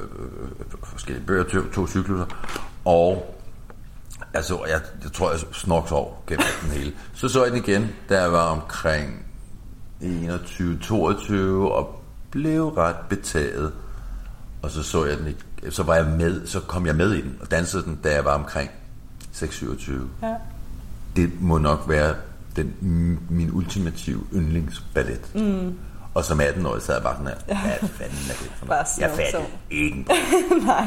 forskellige 0.83 1.25
bøger, 1.25 1.43
to, 1.43 1.61
to 1.73 1.87
cykluser, 1.87 2.25
og 2.85 3.36
altså, 4.33 4.65
jeg, 4.65 4.81
jeg 5.03 5.11
tror, 5.11 5.31
jeg 5.31 5.39
snorks 5.51 5.91
over 5.91 6.13
gennem 6.27 6.45
den 6.61 6.71
hele. 6.71 6.93
Så 7.13 7.29
så 7.29 7.43
jeg 7.43 7.51
den 7.51 7.63
igen, 7.63 7.89
da 8.09 8.21
jeg 8.21 8.31
var 8.31 8.45
omkring 8.45 9.25
21-22, 10.01 11.33
og 11.71 12.03
blev 12.31 12.67
ret 12.67 12.95
betaget. 13.09 13.73
Og 14.61 14.71
så 14.71 14.83
så 14.83 15.05
jeg 15.05 15.17
den 15.17 15.27
ikke, 15.27 15.39
så 15.69 15.83
var 15.83 15.95
jeg 15.95 16.05
med, 16.05 16.47
så 16.47 16.59
kom 16.59 16.85
jeg 16.85 16.95
med 16.95 17.13
i 17.13 17.21
den, 17.21 17.37
og 17.41 17.51
dansede 17.51 17.83
den, 17.83 17.99
da 18.03 18.13
jeg 18.13 18.25
var 18.25 18.33
omkring 18.33 18.69
6-27. 19.33 19.91
Ja. 20.21 20.35
Det 21.15 21.41
må 21.41 21.57
nok 21.57 21.89
være 21.89 22.15
den, 22.55 22.73
min 23.29 23.51
ultimative 23.53 24.23
yndlingsballet. 24.33 25.31
Mm. 25.35 25.77
Og 26.17 26.25
som 26.25 26.41
18-årig 26.41 26.81
sad 26.81 26.95
jeg 26.95 27.03
bare 27.03 27.15
sådan 27.17 27.27
her, 27.27 27.55
hvad 27.79 27.89
fanden 27.89 28.17
er 28.29 28.37
det 28.41 28.51
for 28.59 28.65
noget? 28.65 28.87
Jeg 28.99 29.09
fatter 29.09 29.41
ikke 29.71 30.05
Nej, 30.67 30.85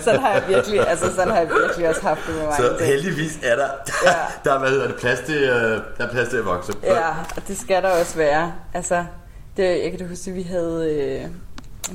sådan 0.00 0.20
har 0.20 0.32
jeg 0.32 0.44
virkelig, 0.48 0.88
altså 0.88 1.14
sådan 1.14 1.28
har 1.28 1.38
jeg 1.38 1.48
virkelig 1.62 1.88
også 1.88 2.02
haft 2.02 2.20
det 2.26 2.34
med 2.34 2.44
mig. 2.44 2.54
Så 2.56 2.84
heldigvis 2.84 3.38
er 3.42 3.56
der, 3.56 3.68
der, 3.86 3.92
ja. 4.04 4.14
der, 4.50 4.58
hvad 4.58 4.70
hedder 4.70 4.86
det, 4.86 4.96
plads 4.96 5.20
til, 5.20 5.42
øh, 5.42 5.80
der 5.98 6.06
er 6.06 6.10
plads 6.10 6.28
til 6.28 6.36
at 6.36 6.44
vokse. 6.44 6.72
Ja, 6.82 7.08
og 7.08 7.48
det 7.48 7.58
skal 7.58 7.82
der 7.82 7.88
også 8.00 8.16
være. 8.16 8.52
Altså, 8.74 9.04
det, 9.56 9.64
jeg 9.64 9.92
kan 9.98 10.08
huske, 10.08 10.30
at 10.30 10.36
vi 10.36 10.42
havde, 10.42 10.94
øh, 10.94 11.30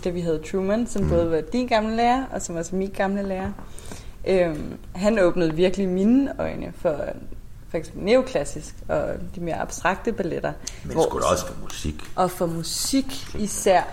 da 0.03 0.09
vi 0.09 0.21
havde 0.21 0.41
Truman, 0.51 0.87
som 0.87 1.03
mm. 1.03 1.09
både 1.09 1.31
var 1.31 1.41
din 1.41 1.67
gamle 1.67 1.95
lærer, 1.95 2.23
og 2.31 2.41
som 2.41 2.55
også 2.55 2.75
min 2.75 2.89
gamle 2.89 3.23
lærer. 3.23 3.51
Øhm, 4.27 4.77
han 4.95 5.19
åbnede 5.19 5.53
virkelig 5.53 5.89
mine 5.89 6.31
øjne 6.39 6.73
for 6.81 6.95
for 7.73 7.77
eksempel 7.77 8.03
neoklassisk 8.03 8.75
og 8.87 9.09
de 9.35 9.41
mere 9.41 9.55
abstrakte 9.55 10.11
balletter. 10.11 10.53
Men 10.83 10.93
hvor, 10.93 11.03
skulle 11.03 11.25
også 11.25 11.47
for 11.47 11.55
musik. 11.61 11.95
Og 12.15 12.31
for 12.31 12.45
musik 12.45 13.35
især. 13.35 13.83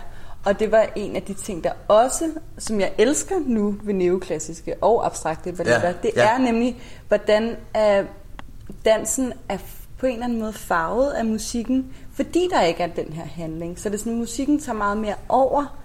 Og 0.44 0.60
det 0.60 0.72
var 0.72 0.86
en 0.96 1.16
af 1.16 1.22
de 1.22 1.34
ting, 1.34 1.64
der 1.64 1.72
også, 1.88 2.30
som 2.58 2.80
jeg 2.80 2.92
elsker 2.98 3.34
nu 3.46 3.74
ved 3.82 3.94
neoklassiske 3.94 4.74
og 4.80 5.06
abstrakte 5.06 5.52
balletter, 5.52 5.88
ja, 5.88 5.94
det 6.02 6.10
ja. 6.16 6.34
er 6.34 6.38
nemlig, 6.38 6.82
hvordan 7.08 7.56
uh, 7.78 8.06
dansen 8.84 9.32
er 9.48 9.58
på 9.98 10.06
en 10.06 10.12
eller 10.12 10.24
anden 10.24 10.40
måde 10.40 10.52
farvet 10.52 11.10
af 11.10 11.24
musikken, 11.24 11.94
fordi 12.12 12.48
der 12.52 12.62
ikke 12.62 12.82
er 12.82 12.86
den 12.86 13.12
her 13.12 13.26
handling. 13.26 13.78
Så 13.78 13.88
det 13.88 13.94
er 13.94 13.98
sådan, 13.98 14.18
musikken 14.18 14.60
tager 14.60 14.78
meget 14.78 14.98
mere 14.98 15.14
over, 15.28 15.78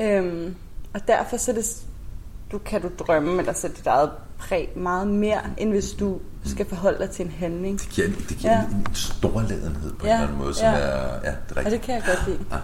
øhm, 0.00 0.56
og 0.94 1.00
derfor 1.08 1.36
så 1.36 1.50
er 1.50 1.54
det, 1.54 1.84
du, 2.52 2.58
kan 2.58 2.82
du 2.82 2.90
drømme 2.98 3.38
eller 3.38 3.52
sætte 3.52 3.76
dit 3.76 3.86
eget 3.86 4.10
præg 4.38 4.72
meget 4.76 5.08
mere, 5.08 5.40
end 5.58 5.70
hvis 5.70 5.92
du 5.92 6.20
skal 6.44 6.66
forholde 6.66 6.98
dig 6.98 7.10
til 7.10 7.24
en 7.24 7.32
handling. 7.38 7.80
Det 7.80 7.88
giver, 7.88 8.08
det 8.28 8.36
giver 8.38 8.52
ja. 8.52 8.64
en, 8.64 8.76
en 8.76 8.94
stor 8.94 9.40
ledenhed 9.48 9.92
på 9.92 10.06
ja. 10.06 10.12
en 10.12 10.14
eller 10.14 10.26
anden 10.26 10.38
måde, 10.38 10.54
som 10.54 10.66
ja. 10.66 10.70
er... 10.70 11.08
Ja, 11.24 11.30
det 11.30 11.56
er 11.56 11.56
rigtigt. 11.56 11.64
Ja, 11.64 11.70
det 11.70 11.80
kan 11.80 11.94
jeg 11.94 12.02
godt 12.06 12.26
lide. 12.26 12.38
Ja. 12.52 12.56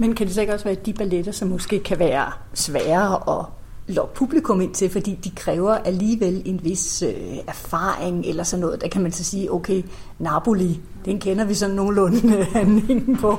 Men 0.00 0.14
kan 0.14 0.26
det 0.26 0.34
så 0.34 0.40
ikke 0.40 0.52
også 0.52 0.64
være 0.64 0.74
de 0.74 0.92
balletter, 0.92 1.32
som 1.32 1.48
måske 1.48 1.80
kan 1.80 1.98
være 1.98 2.32
svære 2.54 3.38
at 3.38 3.44
lokke 3.88 4.14
publikum 4.14 4.60
ind 4.60 4.74
til, 4.74 4.90
fordi 4.90 5.18
de 5.24 5.30
kræver 5.30 5.74
alligevel 5.74 6.42
en 6.44 6.60
vis 6.64 7.02
øh, 7.02 7.14
erfaring 7.46 8.26
eller 8.26 8.42
sådan 8.42 8.60
noget. 8.60 8.80
Der 8.80 8.88
kan 8.88 9.02
man 9.02 9.12
så 9.12 9.24
sige, 9.24 9.52
okay, 9.52 9.82
Napoli, 10.18 10.80
den 11.04 11.20
kender 11.20 11.44
vi 11.44 11.54
sådan 11.54 11.74
nogenlunde 11.74 12.44
handlingen 12.54 13.16
på, 13.16 13.30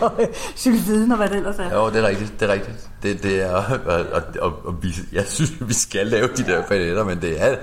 og 0.00 0.12
sylfiden 0.56 1.10
og 1.10 1.16
hvad 1.16 1.28
det 1.28 1.36
ellers 1.36 1.58
er. 1.58 1.74
Jo, 1.74 1.90
det 1.90 1.96
er 1.96 2.08
rigtigt, 2.08 2.40
det 2.40 2.48
er 2.48 2.52
rigtigt. 2.52 2.90
Det, 3.02 3.22
det 3.22 3.42
er, 3.42 3.54
og, 3.86 4.00
og, 4.12 4.22
og, 4.40 4.52
og 4.64 4.82
vi, 4.82 4.88
jeg 5.12 5.24
synes, 5.26 5.52
vi 5.68 5.74
skal 5.74 6.06
lave 6.06 6.28
de 6.36 6.42
der 6.42 6.62
balletter, 6.68 7.04
men 7.04 7.20
det 7.20 7.42
er, 7.42 7.56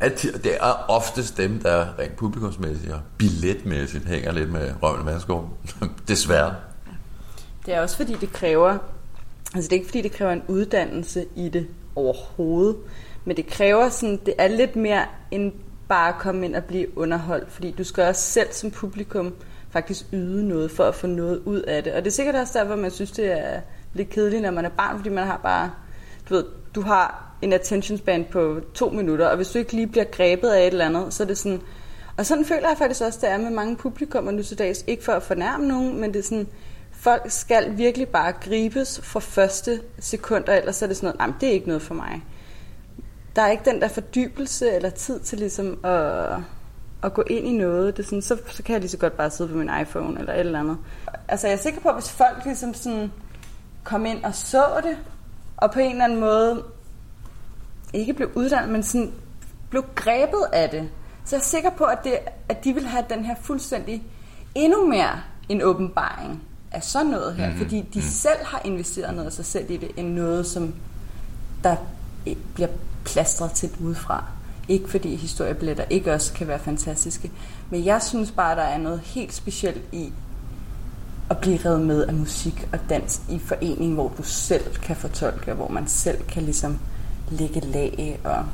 at 0.00 0.22
det 0.22 0.54
er 0.54 0.84
oftest 0.88 1.36
dem, 1.36 1.58
der 1.58 1.98
rent 1.98 2.16
publikumsmæssigt 2.16 2.92
og 2.92 3.00
billetmæssigt 3.18 4.04
hænger 4.04 4.32
lidt 4.32 4.52
med 4.52 4.72
røven 4.82 5.08
og 5.28 5.50
Desværre. 6.08 6.54
Det 7.66 7.74
er 7.74 7.80
også 7.80 7.96
fordi, 7.96 8.14
det 8.14 8.32
kræver 8.32 8.78
Altså 9.54 9.68
det 9.68 9.76
er 9.76 9.80
ikke 9.80 9.86
fordi, 9.86 10.02
det 10.02 10.12
kræver 10.12 10.32
en 10.32 10.42
uddannelse 10.48 11.26
i 11.36 11.48
det 11.48 11.66
overhovedet, 11.94 12.76
men 13.24 13.36
det 13.36 13.46
kræver 13.46 13.88
sådan, 13.88 14.20
det 14.26 14.34
er 14.38 14.48
lidt 14.48 14.76
mere 14.76 15.04
end 15.30 15.52
bare 15.88 16.08
at 16.08 16.14
komme 16.18 16.44
ind 16.44 16.56
og 16.56 16.64
blive 16.64 16.98
underholdt, 16.98 17.52
fordi 17.52 17.70
du 17.70 17.84
skal 17.84 18.04
også 18.04 18.22
selv 18.22 18.52
som 18.52 18.70
publikum 18.70 19.34
faktisk 19.70 20.06
yde 20.12 20.48
noget 20.48 20.70
for 20.70 20.84
at 20.84 20.94
få 20.94 21.06
noget 21.06 21.42
ud 21.44 21.60
af 21.60 21.82
det. 21.82 21.92
Og 21.92 22.04
det 22.04 22.10
er 22.10 22.14
sikkert 22.14 22.34
også 22.34 22.58
der, 22.58 22.64
hvor 22.64 22.76
man 22.76 22.90
synes, 22.90 23.10
det 23.10 23.32
er 23.32 23.60
lidt 23.94 24.10
kedeligt, 24.10 24.42
når 24.42 24.50
man 24.50 24.64
er 24.64 24.68
barn, 24.68 24.96
fordi 24.96 25.08
man 25.08 25.26
har 25.26 25.40
bare, 25.42 25.70
du 26.28 26.34
ved, 26.34 26.44
du 26.74 26.80
har 26.80 27.35
en 27.42 27.52
attention 27.52 27.98
span 27.98 28.26
på 28.30 28.60
to 28.74 28.90
minutter, 28.90 29.26
og 29.26 29.36
hvis 29.36 29.48
du 29.48 29.58
ikke 29.58 29.72
lige 29.72 29.86
bliver 29.86 30.04
grebet 30.04 30.48
af 30.48 30.60
et 30.60 30.66
eller 30.66 30.86
andet, 30.86 31.14
så 31.14 31.22
er 31.22 31.26
det 31.26 31.38
sådan, 31.38 31.60
og 32.16 32.26
sådan 32.26 32.44
føler 32.44 32.68
jeg 32.68 32.78
faktisk 32.78 33.02
også, 33.02 33.18
det 33.22 33.30
er 33.30 33.38
med 33.38 33.50
mange 33.50 33.76
publikummer 33.76 34.32
nu 34.32 34.42
til 34.42 34.58
dags, 34.58 34.84
ikke 34.86 35.04
for 35.04 35.12
at 35.12 35.22
fornærme 35.22 35.68
nogen, 35.68 36.00
men 36.00 36.12
det 36.14 36.18
er 36.18 36.22
sådan, 36.22 36.48
folk 36.92 37.30
skal 37.30 37.76
virkelig 37.78 38.08
bare 38.08 38.32
gribes 38.32 39.00
fra 39.02 39.20
første 39.20 39.80
sekunder, 39.98 40.52
ellers 40.52 40.82
er 40.82 40.86
det 40.86 40.96
sådan 40.96 41.16
noget, 41.18 41.34
det 41.40 41.48
er 41.48 41.52
ikke 41.52 41.66
noget 41.66 41.82
for 41.82 41.94
mig. 41.94 42.22
Der 43.36 43.42
er 43.42 43.50
ikke 43.50 43.70
den 43.70 43.80
der 43.80 43.88
fordybelse 43.88 44.70
eller 44.70 44.90
tid 44.90 45.20
til 45.20 45.38
ligesom 45.38 45.84
at, 45.84 46.40
at 47.02 47.14
gå 47.14 47.22
ind 47.30 47.46
i 47.46 47.52
noget. 47.52 47.96
Det 47.96 48.02
er 48.02 48.06
sådan, 48.06 48.22
så, 48.22 48.38
så 48.46 48.62
kan 48.62 48.72
jeg 48.72 48.80
lige 48.80 48.90
så 48.90 48.98
godt 48.98 49.16
bare 49.16 49.30
sidde 49.30 49.50
på 49.50 49.56
min 49.56 49.70
iPhone 49.82 50.20
eller 50.20 50.32
et 50.32 50.40
eller 50.40 50.60
andet. 50.60 50.78
Altså 51.28 51.46
jeg 51.46 51.54
er 51.54 51.58
sikker 51.58 51.80
på, 51.80 51.88
at 51.88 51.94
hvis 51.94 52.10
folk 52.10 52.44
ligesom 52.44 52.74
sådan 52.74 53.12
kom 53.84 54.06
ind 54.06 54.24
og 54.24 54.34
så 54.34 54.64
det, 54.82 54.96
og 55.56 55.70
på 55.70 55.80
en 55.80 55.90
eller 55.90 56.04
anden 56.04 56.20
måde 56.20 56.62
ikke 57.92 58.12
blev 58.12 58.30
uddannet, 58.34 58.70
men 58.70 58.82
sådan 58.82 59.12
blev 59.70 59.84
grebet 59.94 60.44
af 60.52 60.70
det, 60.70 60.88
så 61.24 61.36
jeg 61.36 61.40
er 61.40 61.44
sikker 61.44 61.70
på, 61.70 61.84
at, 61.84 61.98
det, 62.04 62.18
at 62.48 62.64
de 62.64 62.72
vil 62.72 62.86
have 62.86 63.04
den 63.10 63.24
her 63.24 63.34
fuldstændig 63.42 64.02
endnu 64.54 64.86
mere 64.86 65.20
en 65.48 65.62
åbenbaring 65.62 66.42
af 66.72 66.82
sådan 66.82 67.06
noget 67.06 67.34
her, 67.34 67.46
mm-hmm. 67.46 67.62
fordi 67.62 67.80
de 67.80 67.98
mm. 67.98 68.04
selv 68.04 68.44
har 68.44 68.60
investeret 68.64 69.14
noget 69.14 69.26
af 69.26 69.32
sig 69.32 69.44
selv 69.44 69.70
i 69.70 69.76
det, 69.76 69.90
end 69.96 70.08
noget, 70.08 70.46
som 70.46 70.74
der 71.64 71.76
bliver 72.54 72.68
plastret 73.04 73.52
til 73.52 73.70
udefra. 73.80 74.24
Ikke 74.68 74.90
fordi 74.90 75.16
historiebilletter 75.16 75.84
ikke 75.90 76.12
også 76.12 76.32
kan 76.32 76.48
være 76.48 76.58
fantastiske, 76.58 77.30
men 77.70 77.84
jeg 77.84 78.02
synes 78.02 78.30
bare, 78.30 78.56
der 78.56 78.62
er 78.62 78.78
noget 78.78 79.00
helt 79.00 79.34
specielt 79.34 79.82
i 79.92 80.12
at 81.30 81.38
blive 81.38 81.58
revet 81.64 81.80
med 81.80 82.04
af 82.04 82.14
musik 82.14 82.68
og 82.72 82.78
dans 82.88 83.22
i 83.30 83.38
forening, 83.38 83.94
hvor 83.94 84.12
du 84.18 84.22
selv 84.22 84.74
kan 84.74 84.96
fortolke, 84.96 85.52
hvor 85.52 85.68
man 85.68 85.86
selv 85.86 86.22
kan 86.22 86.42
ligesom 86.42 86.78
lægge 87.30 87.60
lag 87.60 88.20
og 88.24 88.44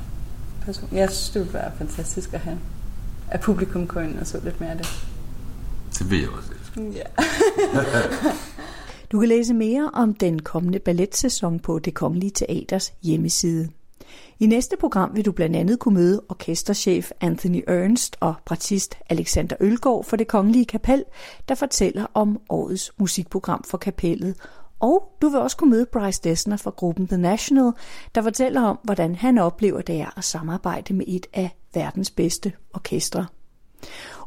jeg 0.93 1.11
synes, 1.11 1.31
det 1.31 1.41
ville 1.41 1.55
være 1.55 1.73
fantastisk 1.79 2.35
at 2.35 2.41
have 2.41 2.59
at 3.31 3.41
publikum 3.41 3.87
kunne 3.87 4.05
ind 4.05 4.19
og 4.19 4.27
så 4.27 4.41
lidt 4.45 4.61
mere 4.61 4.71
af 4.71 4.77
det. 4.77 4.87
Det 5.99 6.11
vil 6.11 6.21
jeg 6.21 6.29
også. 6.29 6.53
Ja. 6.77 7.03
du 9.13 9.19
kan 9.21 9.29
læse 9.29 9.55
mere 9.55 9.91
om 9.95 10.15
den 10.15 10.43
kommende 10.43 10.79
balletsæson 10.79 11.61
på 11.61 11.79
Det 11.79 11.95
Kongelige 11.95 12.31
Teaters 12.31 12.93
hjemmeside. 13.03 13.69
I 14.41 14.47
næste 14.47 14.77
program 14.77 15.17
vil 15.17 15.25
du 15.25 15.33
blandt 15.33 15.57
andet 15.57 15.79
kunne 15.79 15.95
møde 15.95 16.23
orkesterchef 16.29 17.11
Anthony 17.21 17.63
Ernst 17.67 18.17
og 18.21 18.35
bratist 18.45 18.95
Alexander 19.09 19.57
Ølgaard 19.61 20.05
for 20.05 20.17
Det 20.17 20.29
Kongelige 20.29 20.65
Kapel, 20.65 21.05
der 21.49 21.55
fortæller 21.55 22.07
om 22.15 22.41
årets 22.49 22.93
musikprogram 22.99 23.65
for 23.65 23.79
kapellet. 23.79 24.37
Og 24.83 25.17
du 25.23 25.29
vil 25.29 25.41
også 25.41 25.57
kunne 25.57 25.71
møde 25.71 25.87
Bryce 25.87 26.21
Dessner 26.25 26.57
fra 26.57 26.71
gruppen 26.71 27.09
The 27.09 27.17
National, 27.17 27.73
der 28.15 28.23
fortæller 28.23 28.63
om, 28.63 28.79
hvordan 28.85 29.15
han 29.15 29.39
oplever 29.39 29.81
det 29.81 30.01
er 30.01 30.19
at 30.19 30.25
samarbejde 30.25 30.95
med 30.95 31.05
et 31.09 31.27
af 31.33 31.57
verdens 31.75 32.11
bedste 32.11 32.53
orkestre. 32.75 33.27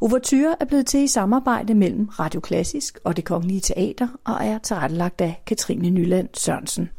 Overture 0.01 0.55
er 0.59 0.65
blevet 0.65 0.87
til 0.87 0.99
i 1.03 1.07
samarbejde 1.07 1.75
mellem 1.75 2.05
Radio 2.05 2.39
Klassisk 2.39 2.99
og 3.03 3.15
Det 3.15 3.25
Kongelige 3.25 3.61
Teater 3.61 4.07
og 4.23 4.45
er 4.45 4.57
tilrettelagt 4.57 5.21
af 5.21 5.41
Katrine 5.45 5.89
Nyland 5.89 6.29
Sørensen. 6.33 6.89